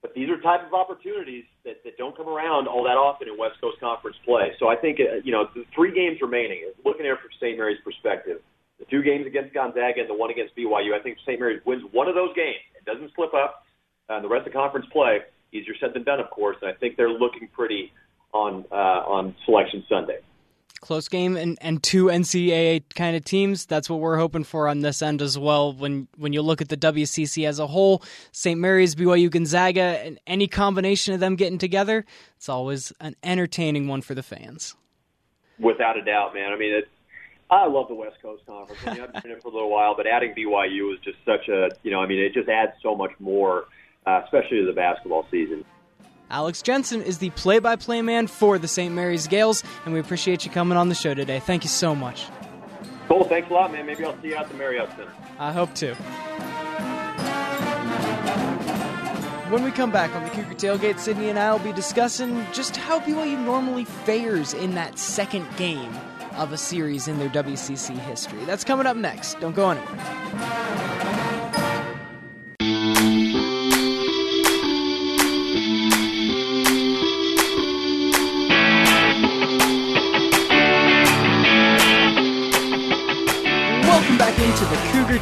[0.00, 3.36] But these are type of opportunities that, that don't come around all that often in
[3.36, 4.52] West Coast Conference play.
[4.58, 7.58] So I think, uh, you know, the three games remaining, looking at it from St.
[7.58, 8.40] Mary's perspective,
[8.78, 11.40] the two games against Gonzaga and the one against BYU, I think St.
[11.40, 12.64] Mary's wins one of those games.
[12.80, 13.64] It doesn't slip up.
[14.08, 15.20] Uh, the rest of conference play,
[15.52, 16.56] easier said than done, of course.
[16.62, 17.92] And I think they're looking pretty
[18.32, 20.18] on uh, on Selection Sunday.
[20.80, 23.64] Close game and, and two NCAA kind of teams.
[23.64, 25.72] That's what we're hoping for on this end as well.
[25.72, 28.60] When when you look at the WCC as a whole, St.
[28.60, 32.04] Mary's, BYU, Gonzaga, and any combination of them getting together,
[32.36, 34.76] it's always an entertaining one for the fans.
[35.58, 36.52] Without a doubt, man.
[36.52, 36.88] I mean, it's
[37.50, 38.80] I love the West Coast Conference.
[38.86, 41.18] I mean, I've been in it for a little while, but adding BYU is just
[41.24, 43.64] such a you know, I mean, it just adds so much more,
[44.06, 45.64] uh, especially the basketball season.
[46.30, 48.92] Alex Jensen is the play by play man for the St.
[48.92, 51.38] Mary's Gaels, and we appreciate you coming on the show today.
[51.38, 52.26] Thank you so much.
[53.08, 53.24] Cool.
[53.24, 53.86] Thanks a lot, man.
[53.86, 55.12] Maybe I'll see you at the Marriott Center.
[55.38, 55.94] I hope to.
[59.50, 62.76] When we come back on the Cougar Tailgate, Sydney and I will be discussing just
[62.76, 65.94] how BYU normally fares in that second game
[66.34, 68.44] of a series in their WCC history.
[68.44, 69.38] That's coming up next.
[69.38, 71.15] Don't go anywhere.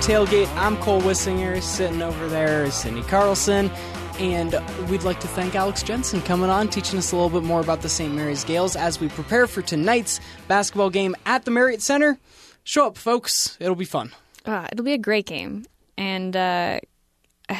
[0.04, 0.54] Tailgate.
[0.54, 1.62] I'm Cole Wissinger.
[1.62, 3.70] Sitting over there is Sydney Carlson.
[4.18, 4.54] And
[4.90, 7.80] we'd like to thank Alex Jensen coming on, teaching us a little bit more about
[7.80, 8.14] the St.
[8.14, 12.18] Mary's Gaels as we prepare for tonight's basketball game at the Marriott Center.
[12.64, 13.56] Show up, folks.
[13.58, 14.12] It'll be fun.
[14.44, 15.64] Uh, it'll be a great game.
[15.96, 16.80] And uh,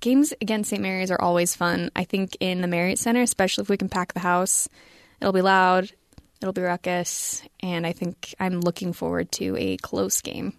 [0.00, 0.80] games against St.
[0.80, 1.90] Mary's are always fun.
[1.94, 4.70] I think in the Marriott Center, especially if we can pack the house,
[5.20, 5.92] it'll be loud,
[6.40, 10.54] it'll be ruckus, and I think I'm looking forward to a close game.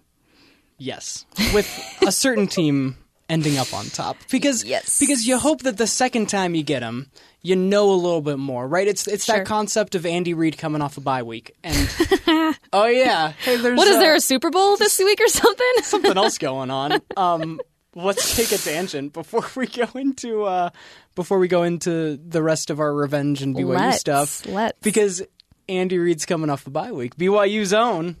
[0.78, 1.68] Yes, with
[2.06, 2.96] a certain team
[3.28, 4.98] ending up on top because Yes.
[5.00, 7.10] because you hope that the second time you get them,
[7.42, 8.86] you know a little bit more, right?
[8.86, 9.38] It's it's Sure.
[9.38, 11.76] that concept of Andy Reid coming off a bye week, and
[12.72, 15.66] oh yeah, hey, there's What is uh, there a Super Bowl this week or something?
[15.82, 17.00] something else going on.
[17.16, 17.60] Um,
[17.94, 20.70] let's take a tangent before we go into uh,
[21.14, 24.44] before we go into the rest of our revenge and BYU Let's, stuff.
[24.46, 24.78] let's.
[24.82, 25.22] because
[25.68, 27.16] Andy Reid's coming off the bye week.
[27.16, 28.16] BYU's own.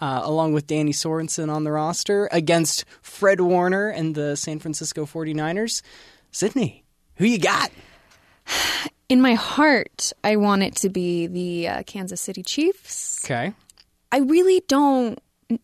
[0.00, 5.04] Uh, along with Danny Sorensen on the roster against Fred Warner and the San Francisco
[5.06, 5.82] 49ers.
[6.30, 6.84] Sydney,
[7.16, 7.72] who you got?
[9.08, 13.24] In my heart, I want it to be the uh, Kansas City Chiefs.
[13.24, 13.52] Okay.
[14.12, 15.18] I really don't.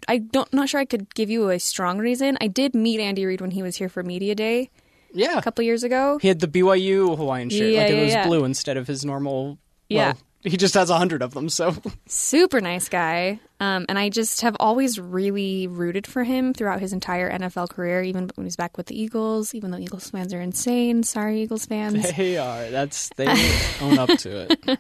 [0.09, 0.51] I don't.
[0.53, 2.39] Not sure I could give you a strong reason.
[2.41, 4.71] I did meet Andy Reid when he was here for media day
[5.13, 5.37] Yeah.
[5.39, 6.19] a couple years ago.
[6.23, 7.71] He had the BYU Hawaiian shirt.
[7.71, 8.27] Yeah, like it yeah, was yeah.
[8.27, 9.59] blue instead of his normal,
[9.91, 10.07] Yeah.
[10.15, 11.49] well, he just has a hundred of them.
[11.49, 11.75] So
[12.07, 13.41] super nice guy.
[13.61, 18.03] Um, and I just have always really rooted for him throughout his entire NFL career,
[18.03, 19.55] even when he's back with the Eagles.
[19.55, 22.13] Even though Eagles fans are insane, sorry Eagles fans.
[22.17, 22.71] they are.
[22.71, 23.27] That's they
[23.81, 24.79] own up to it.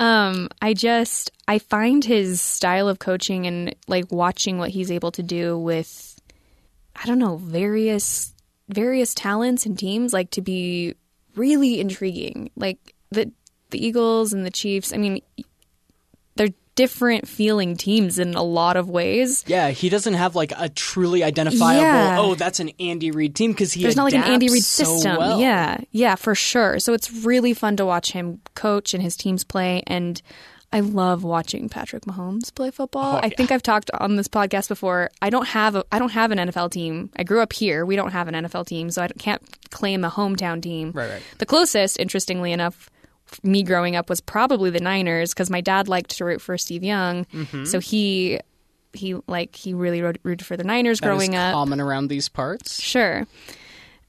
[0.00, 5.12] Um, I just I find his style of coaching and like watching what he's able
[5.12, 6.18] to do with,
[6.96, 8.32] I don't know, various
[8.70, 10.94] various talents and teams, like to be
[11.36, 12.50] really intriguing.
[12.56, 13.30] Like the
[13.70, 14.92] the Eagles and the Chiefs.
[14.92, 15.20] I mean,
[16.36, 19.44] they're different feeling teams in a lot of ways.
[19.46, 21.82] Yeah, he doesn't have like a truly identifiable.
[21.82, 22.18] Yeah.
[22.20, 24.84] Oh, that's an Andy Reid team because he There's not like an Andy Reid so
[24.84, 25.16] system.
[25.16, 25.40] well.
[25.40, 26.78] Yeah, yeah, for sure.
[26.78, 29.82] So it's really fun to watch him coach and his teams play.
[29.86, 30.22] And
[30.72, 33.16] I love watching Patrick Mahomes play football.
[33.16, 35.10] Oh, I think I've talked on this podcast before.
[35.20, 37.10] I don't have a, I don't have an NFL team.
[37.16, 37.84] I grew up here.
[37.84, 40.92] We don't have an NFL team, so I can't claim a hometown team.
[40.92, 41.22] Right, right.
[41.38, 42.88] The closest, interestingly enough,
[43.42, 46.82] me growing up was probably the Niners because my dad liked to root for Steve
[46.84, 47.24] Young.
[47.26, 47.64] Mm-hmm.
[47.64, 48.40] So he
[48.92, 51.54] he like he really rooted for the Niners That growing up.
[51.54, 52.80] common around these parts.
[52.82, 53.26] Sure.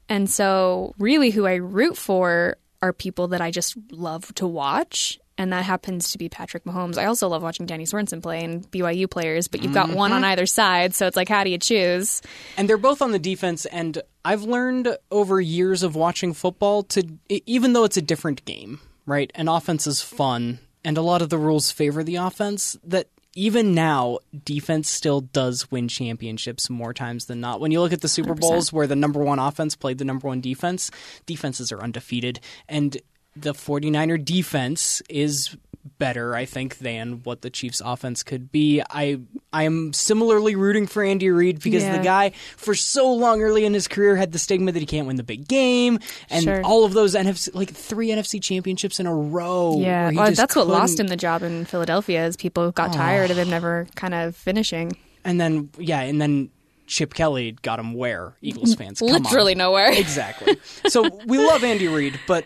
[0.09, 5.19] And so, really, who I root for are people that I just love to watch.
[5.37, 6.97] And that happens to be Patrick Mahomes.
[6.97, 10.23] I also love watching Danny Sorensen play and BYU players, but you've got one on
[10.23, 10.93] either side.
[10.93, 12.21] So it's like, how do you choose?
[12.57, 13.65] And they're both on the defense.
[13.65, 18.81] And I've learned over years of watching football to, even though it's a different game,
[19.11, 19.31] right?
[19.35, 23.73] And offense is fun, and a lot of the rules favor the offense, that even
[23.73, 27.61] now, defense still does win championships more times than not.
[27.61, 30.27] When you look at the Super Bowls where the number one offense played the number
[30.27, 30.91] one defense,
[31.25, 32.39] defenses are undefeated.
[32.67, 32.97] And
[33.35, 35.55] the 49er defense is
[35.97, 38.81] better, I think, than what the Chiefs offense could be.
[38.89, 39.19] I
[39.53, 41.97] I am similarly rooting for Andy Reid because Yeah.
[41.97, 45.07] the guy for so long early in his career had the stigma that he can't
[45.07, 46.61] win the big game and Sure.
[46.63, 49.77] all of those NFC like three NFC championships in a row.
[49.79, 52.25] Yeah, well, that's what lost couldn't- him the job in Philadelphia.
[52.25, 54.91] Is people got tired of him never kind of finishing.
[55.25, 56.49] And then yeah, and then
[56.91, 59.23] Chip Kelly got him where Eagles fans Come on.
[59.23, 59.93] Literally nowhere.
[59.93, 60.57] Exactly.
[60.89, 62.45] So we love Andy Reid, but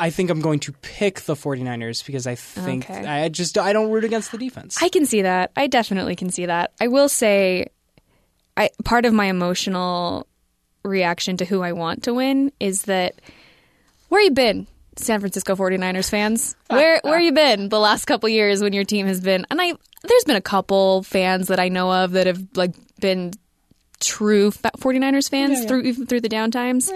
[0.00, 3.06] I think I'm going to pick the 49ers because I think Okay.
[3.06, 4.82] I just I don't root against the defense.
[4.82, 5.52] I can see that.
[5.56, 6.72] I definitely can see that.
[6.80, 7.68] I will say,
[8.56, 10.26] I part of my emotional
[10.82, 13.14] reaction to who I want to win is that
[14.08, 16.56] where you been, San Francisco 49ers fans?
[16.68, 19.46] Where where you been the last couple years when your team has been?
[19.52, 19.72] And I
[20.02, 23.32] there's been a couple fans that I know of that have like been
[24.02, 26.90] true fa- 49ers fans through even through the downtimes.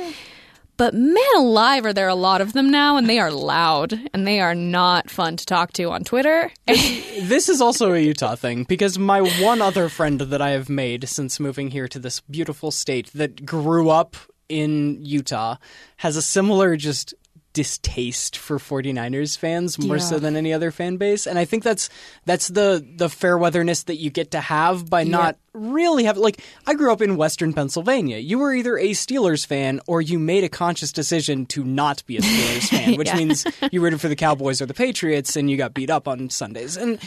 [0.79, 4.27] But man alive, are there a lot of them now, and they are loud, and
[4.27, 6.53] they are not fun to talk to on Twitter.
[6.67, 11.09] this is also a Utah thing because my one other friend that I have made
[11.09, 14.17] since moving here to this beautiful state that grew up
[14.51, 15.57] in Utah
[15.97, 17.15] has a similar just
[17.57, 21.89] distaste for 49ers fans more so than any other fan base and I think that's
[22.27, 26.43] that's the the fair weatherness that you get to have by not really have like
[26.67, 30.45] I grew up in western Pennsylvania you were either a Steelers fan or you made
[30.45, 33.17] a conscious decision to not be a Steelers fan which Yeah.
[33.17, 36.29] means you rooted for the Cowboys or the Patriots and you got beat up on
[36.29, 36.99] Sundays and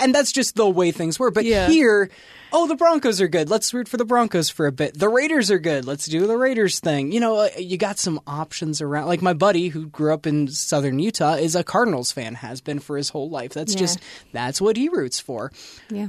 [0.00, 1.30] and that's just the way things were.
[1.30, 1.68] But Yeah.
[1.68, 2.10] here,
[2.52, 3.48] oh, the Broncos are good.
[3.50, 4.98] Let's root for the Broncos for a bit.
[4.98, 5.84] The Raiders are good.
[5.86, 7.10] Let's do the Raiders thing.
[7.12, 9.06] You know, uh, you got some options around.
[9.06, 12.78] Like my buddy who grew up in southern Utah is a Cardinals fan, has been
[12.78, 13.52] for his whole life.
[13.52, 13.78] That's Yeah.
[13.80, 13.98] just
[14.32, 15.50] that's what he roots for.
[15.90, 16.08] yeah.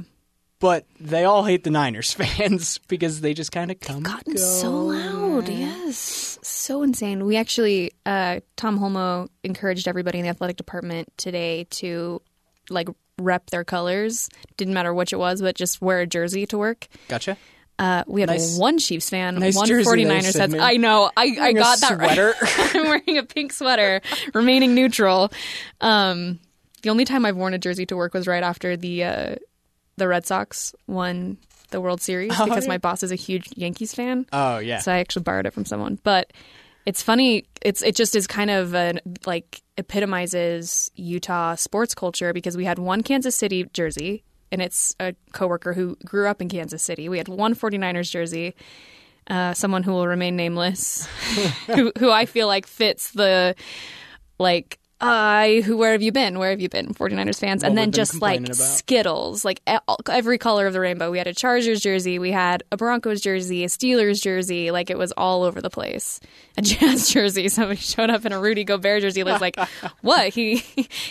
[0.60, 3.96] But they all hate the Niners fans because they just kind of come.
[3.96, 4.38] and gotten go.
[4.40, 5.48] so loud.
[5.48, 7.26] Yes, so insane.
[7.26, 12.22] We actually, uh, Tom Holmoe encouraged everybody in the athletic department today to
[12.70, 14.28] like rep their colors.
[14.56, 16.88] Didn't matter which it was, but just wear a jersey to work.
[17.08, 17.36] Gotcha.
[17.78, 20.32] Uh, we had Nice- one Chiefs fan, nice one 49ers heads.
[20.32, 20.60] Sydney.
[20.60, 21.10] I know.
[21.16, 22.34] I, I got that sweater.
[22.40, 22.70] right.
[22.76, 24.00] I'm wearing a pink sweater,
[24.32, 25.32] remaining neutral.
[25.80, 26.38] Um,
[26.82, 29.34] the only time I've worn a jersey to work was right after the uh,
[29.96, 31.38] the Red Sox won
[31.70, 32.68] the World Series because yeah.
[32.68, 34.26] my boss is a huge Yankees fan.
[34.32, 34.78] Oh yeah.
[34.78, 35.98] So I actually borrowed it from someone.
[36.04, 36.32] But
[36.86, 37.46] it's funny.
[37.62, 42.78] It's it just is kind of an like epitomizes Utah sports culture because we had
[42.78, 47.08] one Kansas City jersey and it's a coworker who grew up in Kansas City.
[47.08, 48.54] We had one 49ers jersey.
[49.26, 51.06] Uh, someone who will remain nameless,
[51.66, 53.54] who who I feel like fits the
[54.38, 56.38] like I who where have you been?
[56.38, 56.94] Where have you been?
[56.94, 57.62] 49ers fans.
[57.62, 58.56] and then just like about.
[58.56, 59.60] Skittles, like
[60.06, 61.10] every color of the rainbow.
[61.10, 64.96] We had a Chargers jersey, we had a Broncos jersey, a Steelers jersey, like it
[64.96, 66.20] was all over the place.
[66.56, 67.48] A Jazz jersey.
[67.48, 69.22] Somebody showed up in a Rudy Gobert jersey.
[69.24, 69.56] Was like,
[70.00, 70.32] what?
[70.32, 70.56] He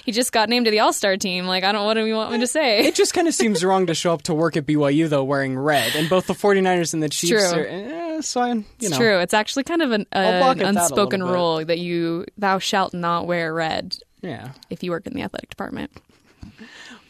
[0.05, 1.45] he just got named to the All Star team.
[1.45, 1.86] Like I don't.
[1.86, 2.86] What do you want me to say?
[2.86, 5.57] It just kind of seems wrong to show up to work at BYU though wearing
[5.57, 7.61] red, and both the 49ers and the Chiefs true.
[7.61, 7.65] are.
[7.65, 9.20] Eh, so I, you It's know, true.
[9.20, 12.93] It's actually kind of an, I'll an at that unspoken rule that you thou shalt
[12.93, 14.51] not wear red Yeah.
[14.70, 15.91] if you work in the athletic department.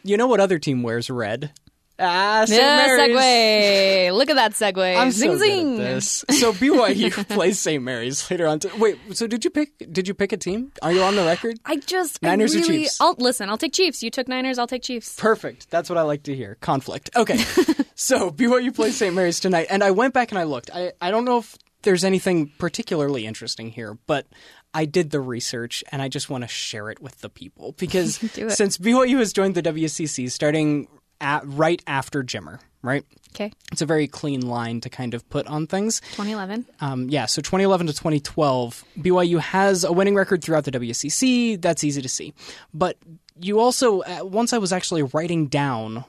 [0.04, 1.51] You know what other team wears red?
[1.99, 2.59] Ah, St.
[2.59, 3.15] Yeah, Mary's.
[3.15, 4.17] segue.
[4.17, 4.97] Look at that segue.
[4.97, 5.77] I'm zing so zing.
[5.77, 6.25] good at this.
[6.31, 7.83] So BYU plays St.
[7.83, 8.59] Mary's later on.
[8.59, 9.71] T- Wait, so did you pick?
[9.91, 10.71] Did you pick a team?
[10.81, 11.59] Are you on the record?
[11.65, 12.99] I just Niners I or really, Chiefs?
[12.99, 13.47] I'll listen.
[13.49, 14.01] I'll take Chiefs.
[14.01, 14.57] You took Niners.
[14.57, 15.15] I'll take Chiefs.
[15.17, 15.69] Perfect.
[15.69, 16.55] That's what I like to hear.
[16.61, 17.11] Conflict.
[17.15, 17.37] Okay.
[17.95, 19.13] so BYU plays St.
[19.13, 20.71] Mary's tonight, and I went back and I looked.
[20.73, 24.25] I I don't know if there's anything particularly interesting here, but
[24.73, 28.17] I did the research and I just want to share it with the people because
[28.17, 28.51] Do it.
[28.51, 30.87] since BYU has joined the WCC starting
[31.24, 33.03] at, right after Jimmer, right?
[33.34, 36.01] Okay, It's a very clean line to kind of put on things.
[36.01, 36.67] 2011.
[36.82, 41.59] Um, yeah, so 2011 to 2012, BYU has a winning record throughout the WCC.
[41.59, 42.36] That's easy to see.
[42.76, 42.97] But
[43.39, 46.05] you also, uh, once I was actually writing down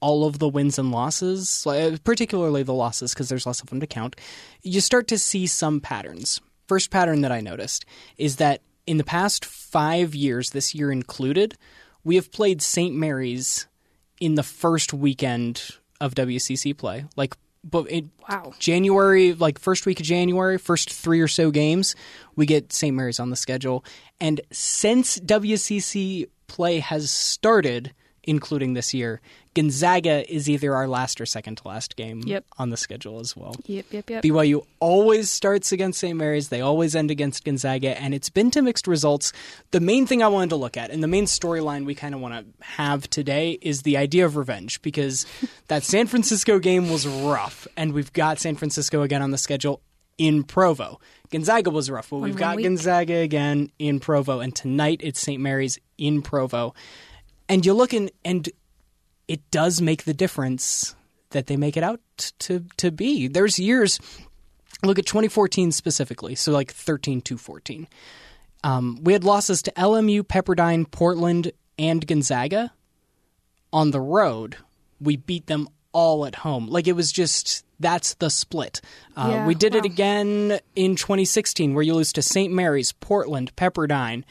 [0.00, 3.78] all of the wins and losses, uh, particularly the losses because there's less of them
[3.80, 4.16] to count,
[4.62, 6.40] you start to see some patterns.
[6.66, 7.84] First pattern that I noticed
[8.18, 11.56] is that in the past five years, this year included,
[12.02, 12.94] we have played St.
[12.94, 13.66] Mary's
[14.20, 15.62] in the first weekend
[16.00, 17.04] of WCC play.
[17.16, 18.52] Like, but it, Wow.
[18.58, 21.94] January, like first week of January, first three or so games,
[22.34, 22.94] we get St.
[22.94, 23.84] Mary's on the schedule.
[24.20, 27.92] And since WCC play has started,
[28.24, 29.20] including this year,
[29.56, 32.44] Gonzaga is either our last or second to last game Yep.
[32.58, 33.56] on the schedule as well.
[33.64, 34.22] Yep, yep, yep.
[34.22, 36.14] BYU always starts against St.
[36.16, 36.50] Mary's.
[36.50, 39.32] They always end against Gonzaga, and it's been to mixed results.
[39.70, 42.20] The main thing I wanted to look at, and the main storyline we kind of
[42.20, 45.24] want to have today, is the idea of revenge because
[45.68, 49.80] that San Francisco game was rough, and we've got San Francisco again on the schedule
[50.18, 51.00] in Provo.
[51.30, 52.64] Gonzaga was rough, but we've got week.
[52.66, 55.40] Gonzaga again in Provo, and tonight it's St.
[55.40, 56.74] Mary's in Provo.
[57.48, 58.48] And you look in, and
[59.28, 60.94] it does make the difference
[61.30, 62.00] that they make it out
[62.40, 63.28] to to be.
[63.28, 63.98] There's years.
[64.82, 67.88] Look at 2014 specifically, so like 13 to 14.
[68.62, 72.72] Um, we had losses to LMU, Pepperdine, Portland, and Gonzaga
[73.72, 74.56] on the road.
[75.00, 76.66] We beat them all at home.
[76.68, 78.80] Like it was just that's the split.
[79.16, 82.52] Uh, Yeah, we did it again in 2016, where you lose to St.
[82.52, 84.24] Mary's, Portland, Pepperdine.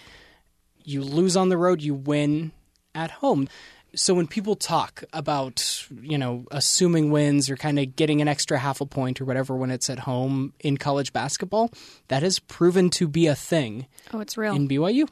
[0.84, 2.52] You lose on the road, you win
[2.94, 3.48] at home.
[3.96, 8.58] So when people talk about, you know, assuming wins or kind of getting an extra
[8.60, 11.72] half a point or whatever when it's at home in college basketball,
[12.10, 14.54] that has proven to be a thing Oh, it's real.
[14.56, 15.08] in BYU.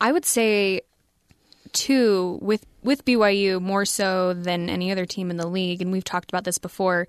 [0.00, 0.80] I would say
[1.72, 6.04] too with with BYU more so than any other team in the league and we've
[6.04, 7.06] talked about this before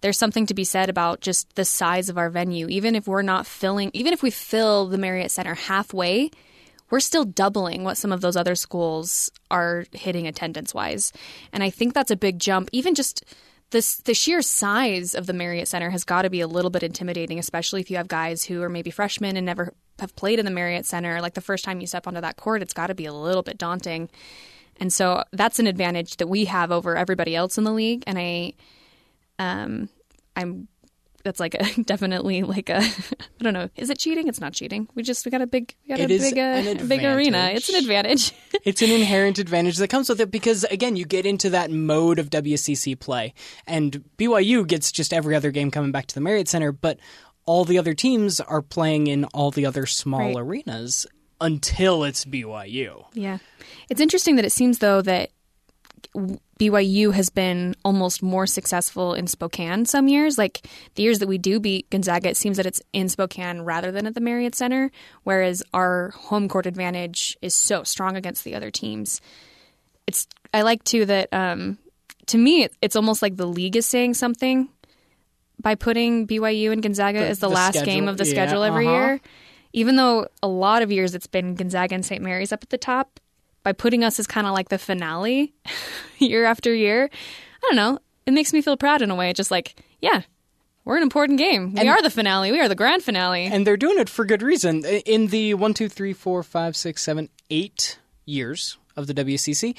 [0.00, 3.22] there's something to be said about just the size of our venue even if we're
[3.22, 6.30] not filling even if we fill the Marriott Center halfway
[6.90, 11.12] we're still doubling what some of those other schools are hitting attendance wise
[11.52, 13.24] and I think that's a big jump even just
[13.70, 16.82] this the sheer size of the Marriott Center has got to be a little bit
[16.82, 20.44] intimidating, especially if you have guys who are maybe freshmen and never have played in
[20.44, 21.20] the Marriott Center.
[21.20, 23.42] Like the first time you step onto that court, it's got to be a little
[23.42, 24.10] bit daunting.
[24.78, 28.02] And so that's an advantage that we have over everybody else in the league.
[28.06, 28.54] And I,
[29.38, 29.88] um,
[30.34, 30.68] I'm
[31.24, 33.68] that's like a, definitely like a I don't know.
[33.76, 34.28] Is it cheating?
[34.28, 34.88] It's not cheating.
[34.94, 37.50] We just we got a big we got It a big uh, big arena.
[37.52, 38.32] It's an advantage.
[38.64, 42.18] it's an inherent advantage that comes with it because again you get into that mode
[42.18, 43.34] of WCC play
[43.66, 46.98] and BYU gets just every other game coming back to the Marriott Center but
[47.46, 50.36] all the other teams are playing in all the other small Right.
[50.36, 51.06] arenas
[51.40, 53.06] until it's BYU.
[53.14, 53.38] Yeah.
[53.88, 55.30] It's interesting that it seems, though, that
[56.58, 60.36] BYU has been almost more successful in Spokane some years.
[60.36, 63.90] Like the years that we do beat Gonzaga, it seems that it's in Spokane rather
[63.90, 64.90] than at the Marriott Center,
[65.24, 69.20] whereas our home court advantage is so strong against the other teams.
[70.06, 71.78] It's I like too that um,
[72.26, 74.68] to me it's almost like the league is saying something
[75.60, 78.62] by putting BYU and Gonzaga as the, the last schedule, game of the yeah, schedule
[78.62, 78.96] every uh-huh.
[78.96, 79.20] year.
[79.72, 82.22] Even though a lot of years it's been Gonzaga and St.
[82.22, 83.20] Mary's up at the top,
[83.62, 85.52] by putting us as kind of like the finale
[86.18, 87.98] year after year, I don't know.
[88.26, 89.32] It makes me feel proud in a way.
[89.32, 90.22] Just like, yeah,
[90.84, 91.74] we're an important game.
[91.74, 92.52] We are the finale.
[92.52, 93.44] We are the grand finale.
[93.44, 94.84] And they're doing it for good reason.
[94.84, 99.76] In the one, two, three, four, five, six, seven, eight years of the WCC,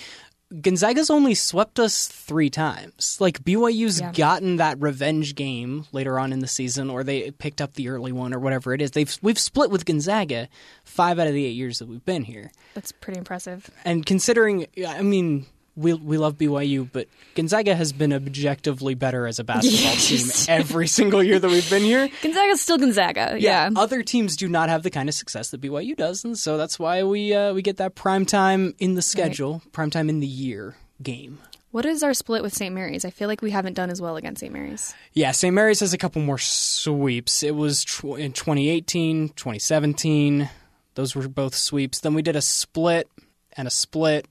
[0.62, 3.18] Gonzaga's only swept us three times.
[3.20, 4.12] Like BYU's Yeah.
[4.12, 8.12] gotten that revenge game later on in the season, or they picked up the early
[8.12, 8.92] one, or whatever it is.
[8.92, 10.50] They've we've split with Gonzaga
[10.84, 12.52] five out of the eight years that we've been here.
[12.74, 13.70] That's pretty impressive.
[13.86, 15.46] And considering, I mean,
[15.82, 20.46] we we love BYU, but Gonzaga has been objectively better as a basketball Yes.
[20.46, 22.10] team every single year that we've been here.
[22.22, 23.38] Gonzaga's still Gonzaga.
[23.40, 23.70] Yeah.
[23.76, 26.78] Other teams do not have the kind of success that BYU does, and so that's
[26.80, 30.28] why we uh, we get that prime time in the schedule, prime time in the
[30.28, 31.40] year game.
[31.72, 32.76] What is our split with St.
[32.76, 33.06] Mary's?
[33.06, 34.52] I feel like we haven't done as well against St.
[34.52, 34.94] Mary's.
[35.14, 35.54] Yeah, St.
[35.56, 37.44] Mary's has a couple more sweeps.
[37.44, 40.50] It was tw- in 2018, 2017,
[40.96, 42.02] Those were both sweeps.
[42.02, 43.10] Then we did a split
[43.56, 44.28] and a split,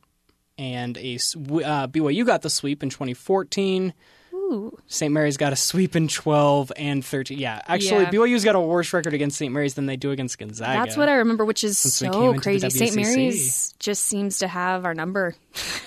[0.60, 3.94] and a uh, BYU got the sweep in 2014.
[4.88, 5.12] St.
[5.12, 7.38] Mary's got a sweep in 12 and 13.
[7.38, 8.10] Yeah, actually, Yeah.
[8.10, 9.52] BYU's got a worse record against St.
[9.52, 10.72] Mary's than they do against Gonzaga.
[10.72, 12.68] That's what I remember, which is Since we came so crazy.
[12.68, 12.96] St.
[12.96, 15.36] Mary's just seems to have our number.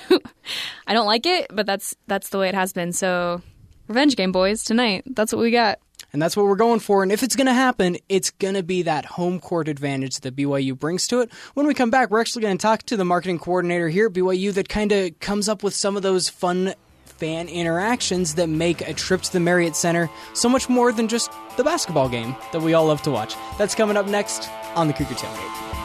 [0.87, 2.93] I don't like it, but that's that's the way it has been.
[2.93, 3.41] So,
[3.87, 5.03] revenge game, boys, tonight.
[5.07, 5.79] That's what we got.
[6.13, 7.01] And that's what we're going for.
[7.01, 10.35] And if it's going to happen, it's going to be that home court advantage that
[10.35, 11.33] BYU brings to it.
[11.55, 14.13] When we come back, we're actually going to talk to the marketing coordinator here at
[14.13, 18.81] BYU that kind of comes up with some of those fun fan interactions that make
[18.81, 22.61] a trip to the Marriott Center so much more than just the basketball game that
[22.61, 23.35] we all love to watch.
[23.57, 25.82] That's coming up next on the Cougar Tailgate.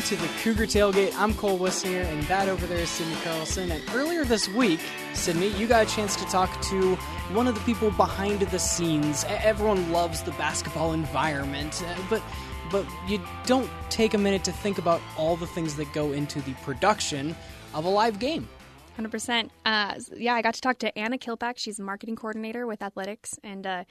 [0.00, 1.14] Welcome into the Cougar Tailgate.
[1.18, 3.70] I'm Cole Wissinger, and that over there is Sydney Carlson.
[3.70, 4.80] And earlier this week,
[5.12, 6.94] Sydney, you got a chance to talk to
[7.34, 9.26] one of the people behind the scenes.
[9.28, 12.22] Everyone loves the basketball environment, uh, but
[12.70, 16.40] but you don't take a minute to think about all the things that go into
[16.42, 17.36] the production
[17.74, 18.48] of a live game.
[18.96, 19.50] Hundred percent.
[19.66, 21.58] Uh, yeah, I got to talk to Anna Kilpack.
[21.58, 23.84] She's marketing coordinator with athletics, and uh,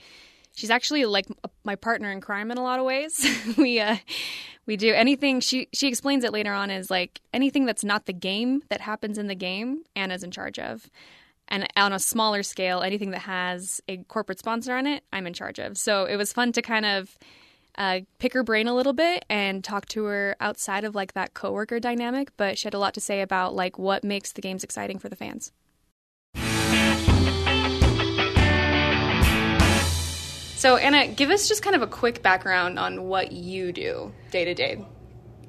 [0.55, 1.27] she's actually like
[1.63, 3.25] my partner in crime in a lot of ways.
[3.57, 3.97] we uh,
[4.65, 5.39] we do anything.
[5.39, 9.17] She she explains it later on as like anything that's not the game that happens
[9.17, 9.83] in the game.
[9.95, 10.89] Anna's in charge of.
[11.51, 15.33] And on a smaller scale, anything that has a corporate sponsor on it, I'm in
[15.33, 15.79] charge of.
[15.79, 17.17] So it was fun to kind of
[17.75, 21.33] uh, pick her brain a little bit and talk to her outside of like that
[21.33, 22.29] coworker dynamic.
[22.37, 25.09] But she had a lot to say about like what makes the games exciting for
[25.09, 25.51] the fans.
[30.59, 34.43] So Anna, give us just kind of a quick background on what you do day
[34.43, 34.85] to day.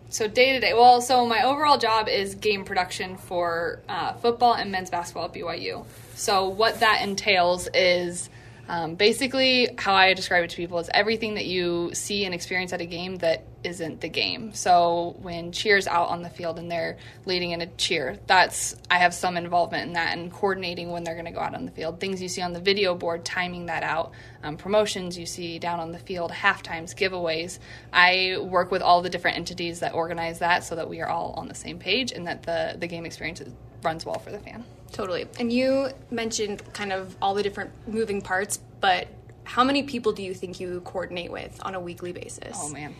[0.08, 4.54] So day to day, well, so my overall job is game production for uh, football
[4.54, 5.84] and men's basketball at BYU.
[6.14, 8.30] So what that entails is
[8.68, 12.72] um, basically how I describe it to people is everything that you see and experience
[12.72, 14.52] at a game that isn't the game.
[14.54, 16.96] So when cheers out on the field and they're
[17.26, 21.14] leading in a cheer, that's I have some involvement in that and coordinating when they're
[21.14, 22.00] going to go out on the field.
[22.00, 24.12] Things you see on the video board, timing that out.
[24.42, 27.58] Um, promotions you see down on the field, half times, giveaways.
[27.92, 31.34] I work with all the different entities that organize that so that we are all
[31.36, 33.52] on the same page and that the the game experience is-
[33.82, 34.64] runs well for the fan.
[34.92, 35.26] Totally.
[35.38, 39.08] And you mentioned kind of all the different moving parts, but
[39.44, 42.56] how many people do you think you coordinate with on a weekly basis?
[42.56, 42.94] Oh man,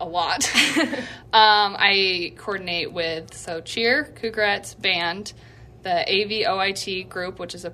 [0.00, 0.50] a lot.
[1.32, 5.32] um, I coordinate with so cheer, Cougarettes, band,
[5.82, 7.72] the AVOIT group, which is a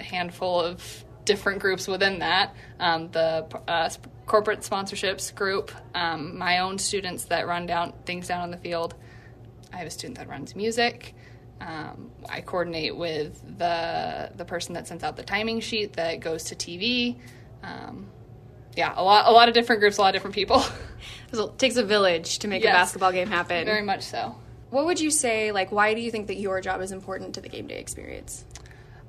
[0.00, 2.54] handful of different groups within that.
[2.80, 3.90] Um, the uh,
[4.26, 8.94] corporate sponsorships group, um, my own students that run down things down on the field.
[9.72, 11.14] I have a student that runs music.
[11.60, 16.44] Um, I coordinate with the the person that sends out the timing sheet that goes
[16.44, 17.18] to TV.
[17.62, 18.08] Um,
[18.76, 20.62] yeah, a lot a lot of different groups, a lot of different people.
[21.32, 22.70] It takes a village to make Yes.
[22.70, 23.64] a basketball game happen.
[23.64, 24.36] Very much so.
[24.70, 27.40] What would you say, like, why do you think that your job is important to
[27.40, 28.44] the game day experience?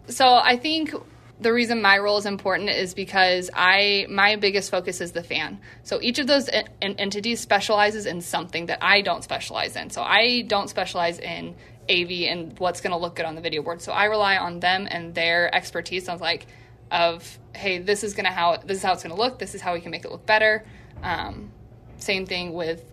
[0.08, 0.92] So I think
[1.40, 5.60] the reason my role is important is because I my biggest focus is the fan.
[5.84, 9.90] So each of those en- en- entities specializes in something that I don't specialize in.
[9.92, 11.54] So I don't specialize in
[11.90, 13.82] AV and what's going to look good on the video board.
[13.84, 16.48] So I rely on them and their expertise of like
[16.92, 19.40] of hey, this is to how this is how it's to look.
[19.40, 20.66] This is how we can make it look better.
[21.04, 21.52] Um,
[21.98, 22.84] same thing with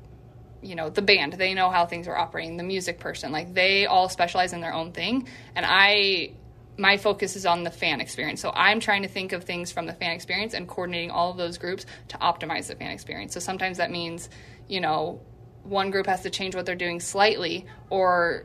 [0.63, 3.87] you know the band they know how things are operating the music person like they
[3.87, 5.27] all specialize in their own thing
[5.57, 6.31] and i
[6.79, 9.87] my focus is on the fan experience so i'm trying to think of things from
[9.87, 13.41] the fan experience and coordinating all of those groups to optimize the fan experience so
[13.41, 14.31] sometimes that means
[14.69, 15.21] you know
[15.65, 18.45] one group has to change what they're doing slightly or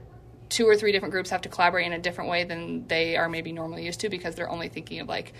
[0.49, 3.29] two or three different groups have to collaborate in a different way than they are
[3.29, 5.33] maybe normally used to because they're only thinking of like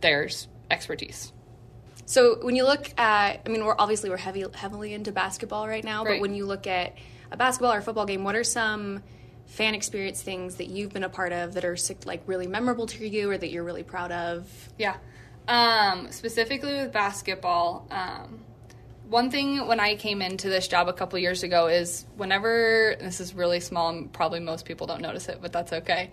[0.00, 0.28] their
[0.70, 1.32] expertise
[2.06, 5.84] So when you look at, I mean, we're obviously we're heavy, heavily into basketball right
[5.84, 6.94] now, but when you look at
[7.30, 9.02] a basketball or a football game, what are some
[9.46, 13.06] fan experience things that you've been a part of that are like really memorable to
[13.06, 14.48] you or that you're really proud of?
[14.78, 14.96] Yeah.
[15.46, 18.40] Um, specifically with basketball, um,
[19.10, 23.20] one thing when I came into this job a couple years ago is whenever this
[23.20, 26.12] is really small, and probably most people don't notice it, but that's okay.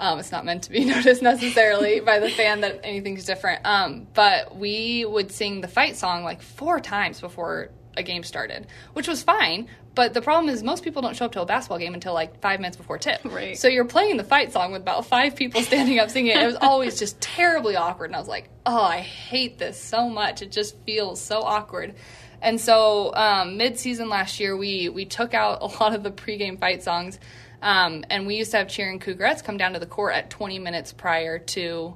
[0.00, 3.66] Um, it's not meant to be noticed necessarily by the fan that anything's different.
[3.66, 8.66] Um, but we would sing the fight song like four times before a game started,
[8.94, 9.68] which was fine.
[9.94, 12.40] But the problem is most people don't show up to a basketball game until like
[12.40, 13.20] five minutes before tip.
[13.24, 13.58] Right.
[13.58, 16.42] So you're playing the fight song with about five people standing up singing it.
[16.42, 18.06] It was always just terribly awkward.
[18.06, 20.40] And I was like, oh, I hate this so much.
[20.40, 21.96] It just feels so awkward.
[22.40, 26.58] And so um, mid-season last year, we we took out a lot of the pregame
[26.58, 27.18] fight songs.
[27.60, 30.60] Um, and we used to have cheering Cougarettes come down to the court at 20
[30.60, 31.94] minutes prior to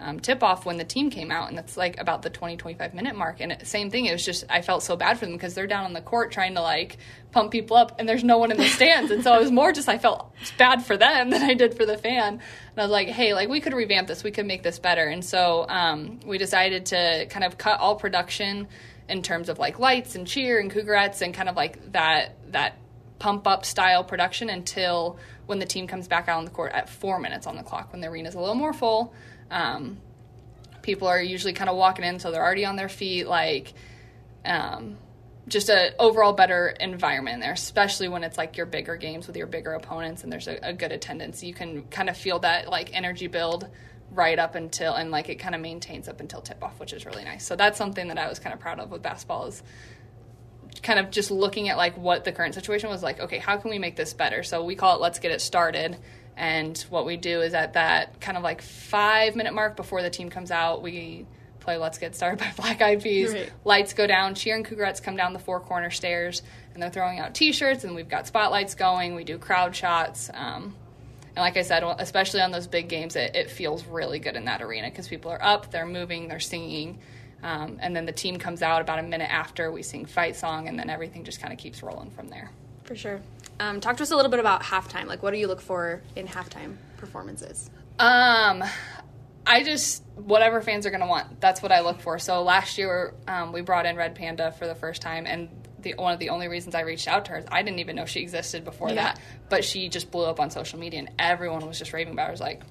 [0.00, 2.94] um, tip off when the team came out, and that's like about the 20 25
[2.94, 3.40] minute mark.
[3.40, 5.84] And same thing, it was just I felt so bad for them because they're down
[5.84, 6.98] on the court trying to like
[7.30, 9.72] pump people up, and there's no one in the stands, and so it was more
[9.72, 12.34] just I felt bad for them than I did for the fan.
[12.34, 15.06] And I was like, hey, like we could revamp this, we could make this better,
[15.06, 18.66] and so um, we decided to kind of cut all production
[19.08, 22.78] in terms of like lights and cheer and Cougarettes and kind of like that that
[23.18, 26.88] pump up style production until when the team comes back out on the court at
[26.88, 29.14] four minutes on the clock when the arena's a little more full
[29.50, 29.98] um,
[30.84, 33.26] people are usually kind of walking in, so they're already on their feet.
[33.26, 33.72] Like,
[34.44, 34.98] um,
[35.48, 39.46] just a overall better environment there, especially when it's like your bigger games with your
[39.46, 41.42] bigger opponents and there's a, a good attendance.
[41.42, 43.68] You can kind of feel that like energy build
[44.14, 47.04] right up until and like it kind of maintains up until tip off, which is
[47.04, 47.44] really nice.
[47.44, 49.62] So that's something that I was kind of proud of with basketball is
[50.82, 53.20] kind of just looking at like what the current situation was like.
[53.20, 54.42] Okay, how can we make this better?
[54.42, 55.98] So we call it let's get it started
[56.36, 60.10] and what we do is at that kind of like five minute mark before the
[60.10, 61.26] team comes out, we
[61.60, 63.32] play Let's Get Started by Black Eyed Peas.
[63.32, 63.52] Right.
[63.64, 66.42] Lights go down, cheer and Cougarettes come down the four corner stairs,
[66.72, 69.14] and they're throwing out t shirts, and we've got spotlights going.
[69.14, 70.30] We do crowd shots.
[70.32, 70.76] Um,
[71.36, 74.44] and like I said, especially on those big games, it, it feels really good in
[74.44, 76.98] that arena because people are up, they're moving, they're singing.
[77.42, 80.68] Um, and then the team comes out about a minute after we sing fight song,
[80.68, 82.50] and then everything just kind of keeps rolling from there.
[82.84, 83.20] For sure.
[83.60, 85.06] Um, talk to us a little bit about halftime.
[85.06, 87.70] Like, what do you look for in halftime performances?
[87.98, 88.64] Um,
[89.46, 91.40] I just whatever fans are going to want.
[91.40, 92.18] That's what I look for.
[92.18, 95.48] So last year um, we brought in Red Panda for the first time, and
[95.84, 97.96] the one of the only reasons I reached out to her is I didn't even
[97.96, 98.94] know she existed before yeah.
[98.96, 99.20] that.
[99.48, 102.28] But she just blew up on social media, and everyone was just raving about her.
[102.28, 102.62] I was like,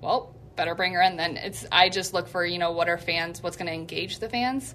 [0.00, 1.16] well, better bring her in.
[1.16, 4.18] Then it's I just look for you know what are fans, what's going to engage
[4.18, 4.74] the fans,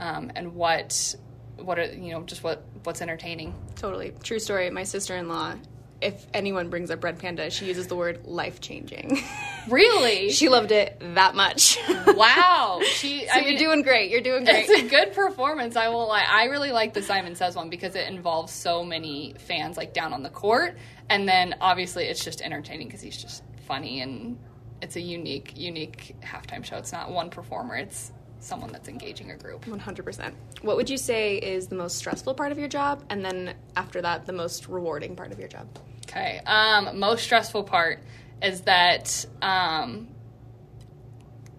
[0.00, 1.14] um, and what
[1.56, 3.54] what are you know just what what's entertaining.
[3.76, 4.70] Totally true story.
[4.70, 5.54] My sister in law.
[6.00, 9.20] If anyone brings up Red Panda, she uses the word life changing.
[9.68, 10.30] Really?
[10.30, 11.78] she loved it that much.
[12.06, 12.80] wow.
[12.84, 14.10] She so I you're doing great.
[14.10, 14.66] You're doing great.
[14.66, 15.76] It's a good performance.
[15.76, 16.24] I won't lie.
[16.26, 20.14] I really like the Simon Says one because it involves so many fans like down
[20.14, 20.78] on the court.
[21.10, 24.38] And then obviously it's just entertaining because he's just funny and
[24.80, 26.76] it's a unique, unique halftime show.
[26.76, 27.76] It's not one performer.
[27.76, 29.64] It's someone that's engaging a group.
[29.64, 30.32] 100%.
[30.62, 33.04] What would you say is the most stressful part of your job?
[33.10, 35.66] And then after that, the most rewarding part of your job?
[36.08, 36.40] Okay.
[36.46, 38.00] Um, most stressful part
[38.42, 40.08] is that, um,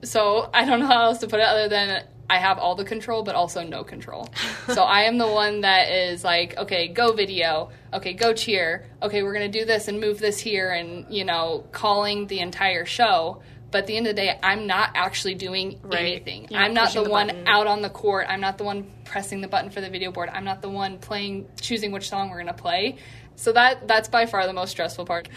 [0.03, 2.85] so I don't know how else to put it other than I have all the
[2.85, 4.29] control, but also no control.
[4.67, 7.69] so I am the one that is like, okay, go video.
[7.93, 8.85] Okay, go cheer.
[9.01, 12.39] Okay, we're going to do this and move this here and, you know, calling the
[12.39, 13.41] entire show
[13.71, 15.99] but at the end of the day, I'm not actually doing right.
[15.99, 16.47] anything.
[16.49, 17.47] You're I'm not the, the one button.
[17.47, 18.25] out on the court.
[18.29, 20.29] I'm not the one pressing the button for the video board.
[20.31, 22.97] I'm not the one playing, choosing which song we're going to play.
[23.39, 25.29] So that that's by far the most stressful part.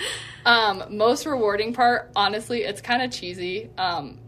[0.44, 3.70] Um, most rewarding part, honestly, it's kind of cheesy.
[3.78, 4.18] Um,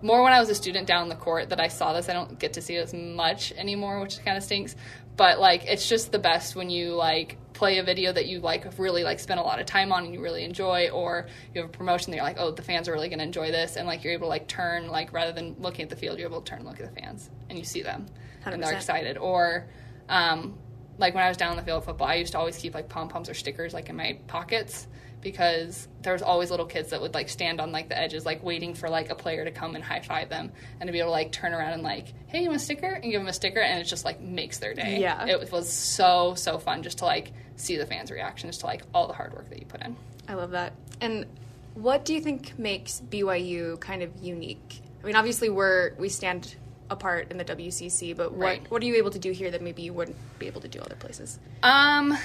[0.00, 2.08] more when I was a student down the court that I saw this.
[2.08, 4.76] I don't get to see it as much anymore, which kind of stinks.
[5.16, 8.78] But like, it's just the best when you like play a video that you like
[8.78, 11.68] really like spend a lot of time on and you really enjoy or you have
[11.68, 13.84] a promotion that you're like oh the fans are really going to enjoy this and
[13.84, 16.40] like you're able to like turn like rather than looking at the field you're able
[16.40, 18.06] to turn and look at the fans and you see them
[18.44, 18.54] 100%.
[18.54, 19.66] and they're excited or
[20.08, 20.56] um,
[20.98, 22.74] like when I was down on the field of football I used to always keep
[22.74, 24.86] like pom poms or stickers like in my pockets
[25.20, 28.42] because there was always little kids that would like stand on like the edges like
[28.44, 31.08] waiting for like a player to come and high five them and to be able
[31.08, 33.32] to like turn around and like hey you want a sticker and give them a
[33.32, 36.98] sticker and it just like makes their day yeah it was so so fun just
[36.98, 39.82] to like see the fans' reactions to like all the hard work that you put
[39.82, 39.96] in.
[40.28, 40.72] I love that.
[41.00, 41.26] And
[41.74, 44.80] what do you think makes BYU kind of unique?
[45.02, 46.56] I mean, obviously we're we stand
[46.90, 48.70] apart in the WCC, but what right.
[48.70, 50.80] what are you able to do here that maybe you wouldn't be able to do
[50.80, 51.38] other places?
[51.62, 52.16] Um,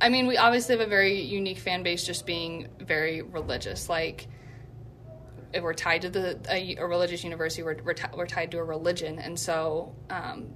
[0.00, 3.88] I mean, we obviously have a very unique fan base, just being very religious.
[3.88, 4.28] Like,
[5.52, 8.58] if we're tied to the a, a religious university, we're we're, t- we're, tied to
[8.58, 10.48] a religion, and so um,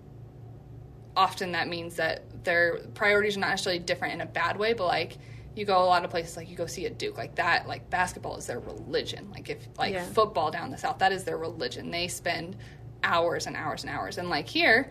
[1.16, 4.86] often that means that their priorities are not necessarily different in a bad way, but
[4.86, 5.18] like
[5.54, 7.90] you go a lot of places like you go see a Duke like that like
[7.90, 10.04] basketball is their religion like if like yeah.
[10.04, 12.56] football down the south that is their religion they spend
[13.02, 14.18] hours and hours and hours.
[14.18, 14.90] And like here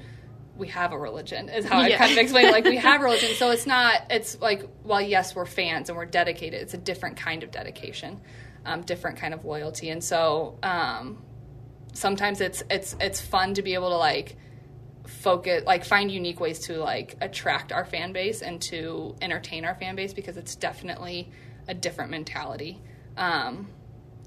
[0.56, 1.96] we have a religion is how yeah.
[1.96, 3.34] I kind of explain like we have religion.
[3.36, 7.18] So it's not it's like while yes we're fans and we're dedicated it's a different
[7.18, 8.20] kind of dedication
[8.66, 9.90] um, different kind of loyalty.
[9.90, 11.18] And so um,
[11.94, 14.38] sometimes it's it's it's fun to be able to like
[15.08, 19.74] focus like find unique ways to like attract our fan base and to entertain our
[19.76, 21.32] fan base because it's definitely
[21.68, 22.82] a different mentality.
[23.18, 23.70] Um,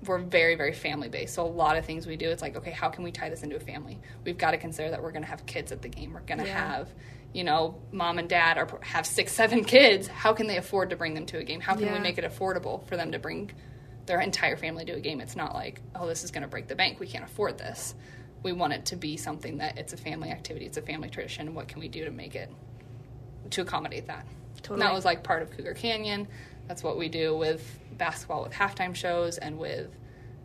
[0.07, 2.73] we're very very family based so a lot of things we do it's like okay
[2.73, 4.01] how can we tie this into a family?
[4.25, 6.13] We've got to consider that we're going to have kids at the game.
[6.13, 6.77] We're going to yeah.
[6.77, 6.89] have
[7.33, 10.07] you know mom and dad are have six seven kids.
[10.07, 11.61] How can they afford to bring them to a game?
[11.61, 11.95] How can yeah.
[11.95, 13.51] we make it affordable for them to bring
[14.07, 15.21] their entire family to a game?
[15.21, 17.01] It's not like oh this is going to break the bank.
[17.01, 17.95] We can't afford this.
[18.43, 21.55] We want it to be something that it's a family activity it's a family tradition.
[21.55, 22.51] What can we do to make it
[23.51, 24.27] to accommodate that?
[24.63, 24.81] Totally.
[24.81, 26.29] and that was like part of cougar canyon.
[26.69, 29.89] That's what we do with basketball with halftime shows and with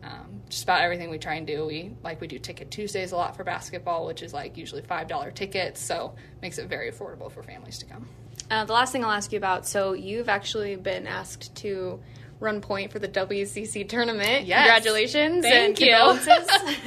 [0.04, 1.66] um, just about everything we try and do.
[1.66, 5.08] We like we do Ticket Tuesdays a lot for basketball, which is like usually five
[5.08, 8.08] dollar tickets, so makes it very affordable for families to come.
[8.48, 9.66] Uh, the last thing I'll ask you about.
[9.66, 12.00] So you've actually been asked to
[12.38, 14.46] run point for the WCC tournament.
[14.46, 14.68] Yes.
[14.68, 16.32] Congratulations Thank and you.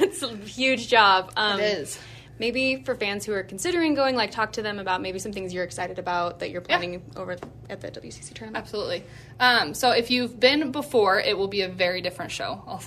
[0.00, 1.32] it's a huge job.
[1.36, 1.98] Um, it is
[2.38, 5.52] maybe for fans who are considering going, like talk to them about maybe some things
[5.52, 7.18] you're excited about that you're planning yeah.
[7.20, 7.36] over
[7.68, 8.62] at the WCC tournament.
[8.62, 9.04] Absolutely.
[9.38, 12.62] Um, so if you've been before, it will be a very different show.
[12.66, 12.82] I'll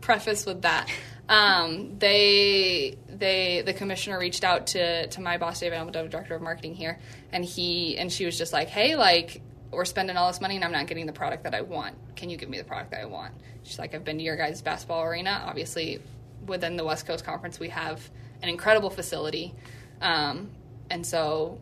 [0.00, 0.88] preface with that.
[1.28, 6.34] Um, they they the commissioner reached out to to my boss David, I'm the director
[6.34, 6.98] of marketing here,
[7.30, 10.64] and he and she was just like, hey, like we're spending all this money and
[10.64, 11.96] I'm not getting the product that I want.
[12.14, 13.32] Can you give me the product that I want?
[13.62, 15.44] She's like, I've been to your guys' basketball arena.
[15.46, 16.00] Obviously,
[16.46, 18.10] within the West Coast Conference, we have
[18.42, 19.54] an incredible facility.
[20.00, 20.50] Um,
[20.90, 21.60] and so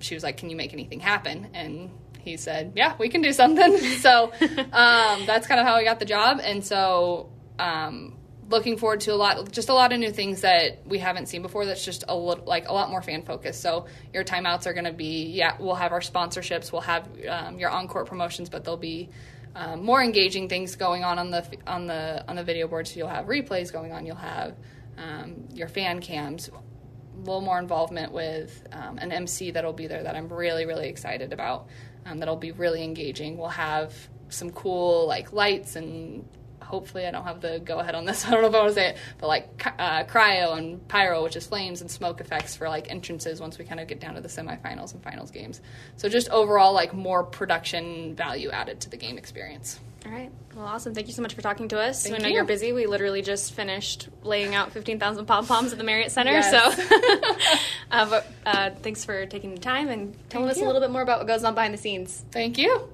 [0.00, 1.50] she was like, Can you make anything happen?
[1.54, 1.90] And
[2.20, 3.78] he said, Yeah, we can do something.
[4.00, 4.32] so
[4.72, 6.40] um, that's kind of how I got the job.
[6.42, 8.16] And so um,
[8.48, 11.42] looking forward to a lot, just a lot of new things that we haven't seen
[11.42, 11.64] before.
[11.66, 13.62] That's just a little, like a lot more fan focused.
[13.62, 17.58] So your timeouts are going to be, yeah, we'll have our sponsorships, we'll have um,
[17.58, 19.10] your on court promotions, but there'll be
[19.56, 22.88] um, more engaging things going on on the on the on the video board.
[22.88, 24.04] So you'll have replays going on.
[24.04, 24.56] You'll have
[24.98, 30.02] um, your fan cams, a little more involvement with um, an MC that'll be there
[30.02, 31.68] that I'm really, really excited about.
[32.06, 33.38] Um, that'll be really engaging.
[33.38, 33.94] We'll have
[34.28, 36.28] some cool like lights and
[36.64, 38.24] hopefully I don't have the go ahead on this.
[38.26, 41.22] I don't know if I want to say it, but like uh, cryo and pyro,
[41.22, 44.14] which is flames and smoke effects for like entrances once we kind of get down
[44.14, 45.60] to the semifinals and finals games.
[45.96, 49.80] So just overall like more production value added to the game experience.
[50.06, 50.30] All right.
[50.54, 50.94] Well, awesome.
[50.94, 52.02] Thank you so much for talking to us.
[52.02, 52.34] Thank I know you.
[52.34, 52.72] you're busy.
[52.72, 56.32] We literally just finished laying out 15,000 pom poms at the Marriott Center.
[56.32, 56.50] Yes.
[56.50, 57.58] So,
[57.90, 60.64] uh, but, uh, thanks for taking the time and telling Thank us you.
[60.64, 62.22] a little bit more about what goes on behind the scenes.
[62.30, 62.88] Thank you.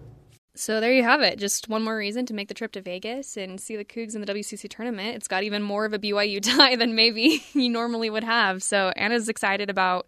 [0.54, 1.38] So there you have it.
[1.38, 4.20] Just one more reason to make the trip to Vegas and see the Cougs in
[4.20, 5.16] the WCC tournament.
[5.16, 8.62] It's got even more of a BYU tie than maybe you normally would have.
[8.62, 10.06] So Anna's excited about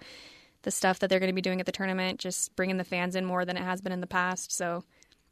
[0.62, 3.16] the stuff that they're going to be doing at the tournament, just bringing the fans
[3.16, 4.53] in more than it has been in the past.
[4.53, 4.84] So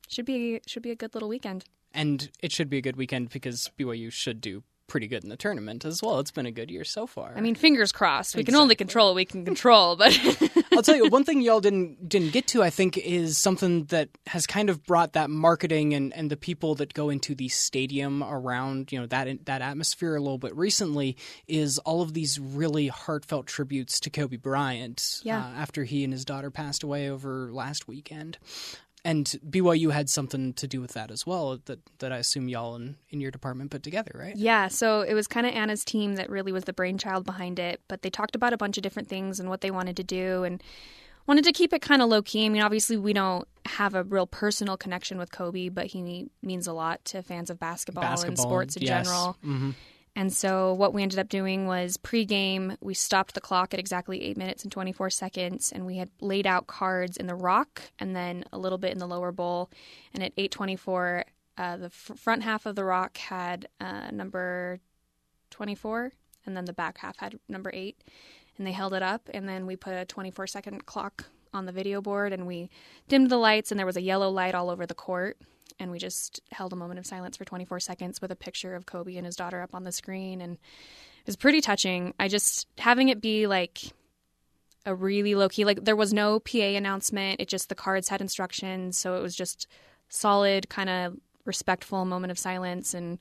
[0.08, 3.30] should be should be a good little weekend and it should be a good weekend
[3.30, 6.18] because BYU should do pretty good in the tournament as well.
[6.18, 7.32] It's been a good year so far.
[7.34, 8.34] I mean, fingers crossed.
[8.34, 8.52] We exactly.
[8.52, 10.18] can only control what we can control, but
[10.72, 12.62] I'll tell you one thing y'all didn't didn't get to.
[12.62, 16.74] I think is something that has kind of brought that marketing and, and the people
[16.74, 21.16] that go into the stadium around you know that that atmosphere a little bit recently
[21.46, 25.20] is all of these really heartfelt tributes to Kobe Bryant.
[25.22, 25.38] Yeah.
[25.38, 28.38] Uh, after he and his daughter passed away over last weekend
[29.04, 32.76] and BYU had something to do with that as well that that I assume y'all
[32.76, 34.36] in, in your department put together, right?
[34.36, 37.80] Yeah, so it was kind of Anna's team that really was the brainchild behind it,
[37.88, 40.44] but they talked about a bunch of different things and what they wanted to do
[40.44, 40.62] and
[41.26, 42.46] wanted to keep it kind of low key.
[42.46, 46.66] I mean, obviously we don't have a real personal connection with Kobe, but he means
[46.66, 49.06] a lot to fans of basketball, basketball and sports in yes.
[49.06, 49.36] general.
[49.44, 49.70] Mm-hmm.
[50.16, 54.22] And so what we ended up doing was pregame, we stopped the clock at exactly
[54.22, 58.14] eight minutes and 24 seconds, and we had laid out cards in the rock and
[58.14, 59.70] then a little bit in the lower bowl.
[60.12, 61.24] And at 8:24,
[61.56, 64.80] uh, the f- front half of the rock had uh, number
[65.50, 66.12] 24,
[66.44, 68.02] and then the back half had number eight.
[68.58, 71.72] And they held it up, and then we put a 24 second clock on the
[71.72, 72.68] video board, and we
[73.08, 75.38] dimmed the lights, and there was a yellow light all over the court
[75.80, 78.86] and we just held a moment of silence for 24 seconds with a picture of
[78.86, 82.14] Kobe and his daughter up on the screen and it was pretty touching.
[82.20, 83.80] I just having it be like
[84.86, 87.40] a really low key like there was no PA announcement.
[87.40, 89.66] It just the cards had instructions, so it was just
[90.08, 93.18] solid kind of respectful moment of silence and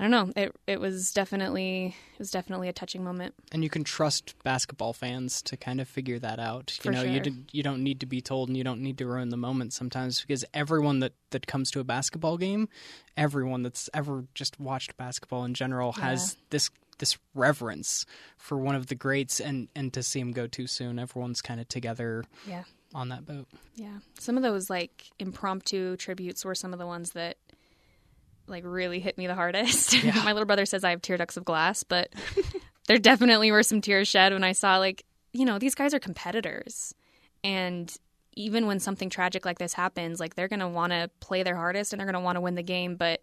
[0.00, 0.32] I don't know.
[0.34, 3.34] It it was definitely it was definitely a touching moment.
[3.52, 6.70] And you can trust basketball fans to kind of figure that out.
[6.70, 7.12] For you know, sure.
[7.12, 9.74] you you don't need to be told, and you don't need to ruin the moment
[9.74, 12.70] sometimes because everyone that that comes to a basketball game,
[13.14, 16.44] everyone that's ever just watched basketball in general has Yeah.
[16.48, 18.04] this this reverence
[18.38, 21.60] for one of the greats, and and to see him go too soon, everyone's kind
[21.60, 22.64] of together Yeah.
[22.94, 23.48] on that boat.
[23.74, 23.98] Yeah.
[24.18, 27.36] Some of those like impromptu tributes were some of the ones that
[28.50, 30.02] like really hit me the hardest.
[30.24, 32.10] My little brother says I have tear ducts of glass, but
[32.86, 36.00] there definitely were some tears shed when I saw like, you know, these guys are
[36.00, 36.94] competitors.
[37.44, 37.94] And
[38.34, 41.56] even when something tragic like this happens, like they're going to want to play their
[41.56, 43.20] hardest and they're going to want to win the game, but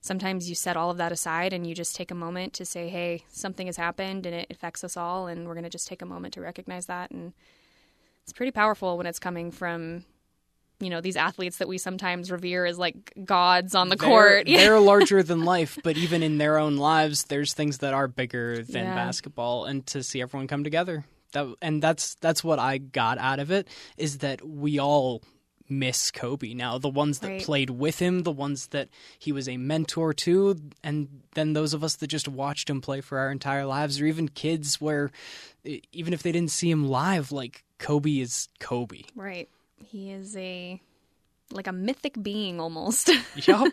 [0.00, 2.88] sometimes you set all of that aside and you just take a moment to say,
[2.88, 6.02] hey, something has happened and it affects us all, and we're going to just take
[6.02, 7.10] a moment to recognize that.
[7.10, 7.32] And
[8.22, 10.04] it's pretty powerful when it's coming from
[10.84, 14.46] you know these athletes that we sometimes revere as like gods on the they're, court.
[14.46, 18.62] they're larger than life, but even in their own lives, there's things that are bigger
[18.62, 18.94] than Yeah.
[18.94, 19.64] basketball.
[19.64, 23.50] And to see everyone come together, that and that's that's what I got out of
[23.50, 23.66] it
[23.96, 25.22] is that we all
[25.66, 26.76] miss Kobe now.
[26.76, 27.42] The ones that Right.
[27.42, 31.82] played with him, the ones that he was a mentor to, and then those of
[31.82, 35.10] us that just watched him play for our entire lives, or even kids where
[35.92, 39.02] even if they didn't see him live, like Kobe is Kobe.
[39.14, 39.48] Right.
[39.76, 40.80] He is a
[41.50, 43.10] like a mythic being almost.
[43.46, 43.72] Yup.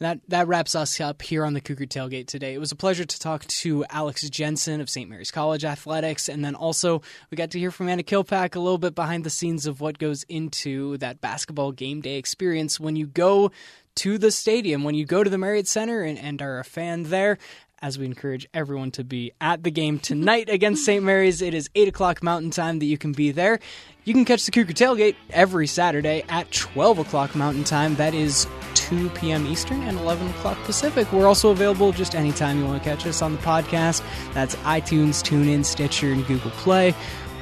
[0.00, 2.54] That that wraps us up here on the Cougar Tailgate today.
[2.54, 5.10] It was a pleasure to talk to Alex Jensen of St.
[5.10, 8.78] Mary's College Athletics, and then also we got to hear from Anna Kilpack a little
[8.78, 13.08] bit behind the scenes of what goes into that basketball game day experience when you
[13.08, 13.50] go
[13.96, 17.04] to the stadium, when you go to the Marriott Center and, and are a fan
[17.04, 17.36] there.
[17.80, 21.04] As we encourage everyone to be at the game tonight against St.
[21.04, 23.60] Mary's, it is 8 o'clock Mountain Time that you can be there.
[24.02, 27.94] You can catch the Cougar Tailgate every Saturday at 12 o'clock Mountain Time.
[27.94, 29.46] That is 2 p.m.
[29.46, 31.12] Eastern and 11 o'clock Pacific.
[31.12, 34.02] We're also available just anytime you want to catch us on the podcast.
[34.34, 36.96] That's iTunes, TuneIn, Stitcher, and Google Play.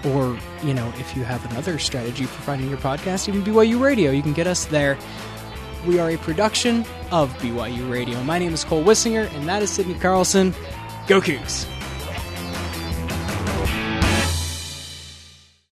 [0.05, 4.11] Or, you know, if you have another strategy for finding your podcast, even BYU Radio,
[4.11, 4.99] you can get us there.
[5.87, 8.21] We are a production of BYU Radio.
[8.25, 10.53] My name is Cole Wissinger, and that is Sydney Carlson.
[11.07, 11.76] Go Cougs!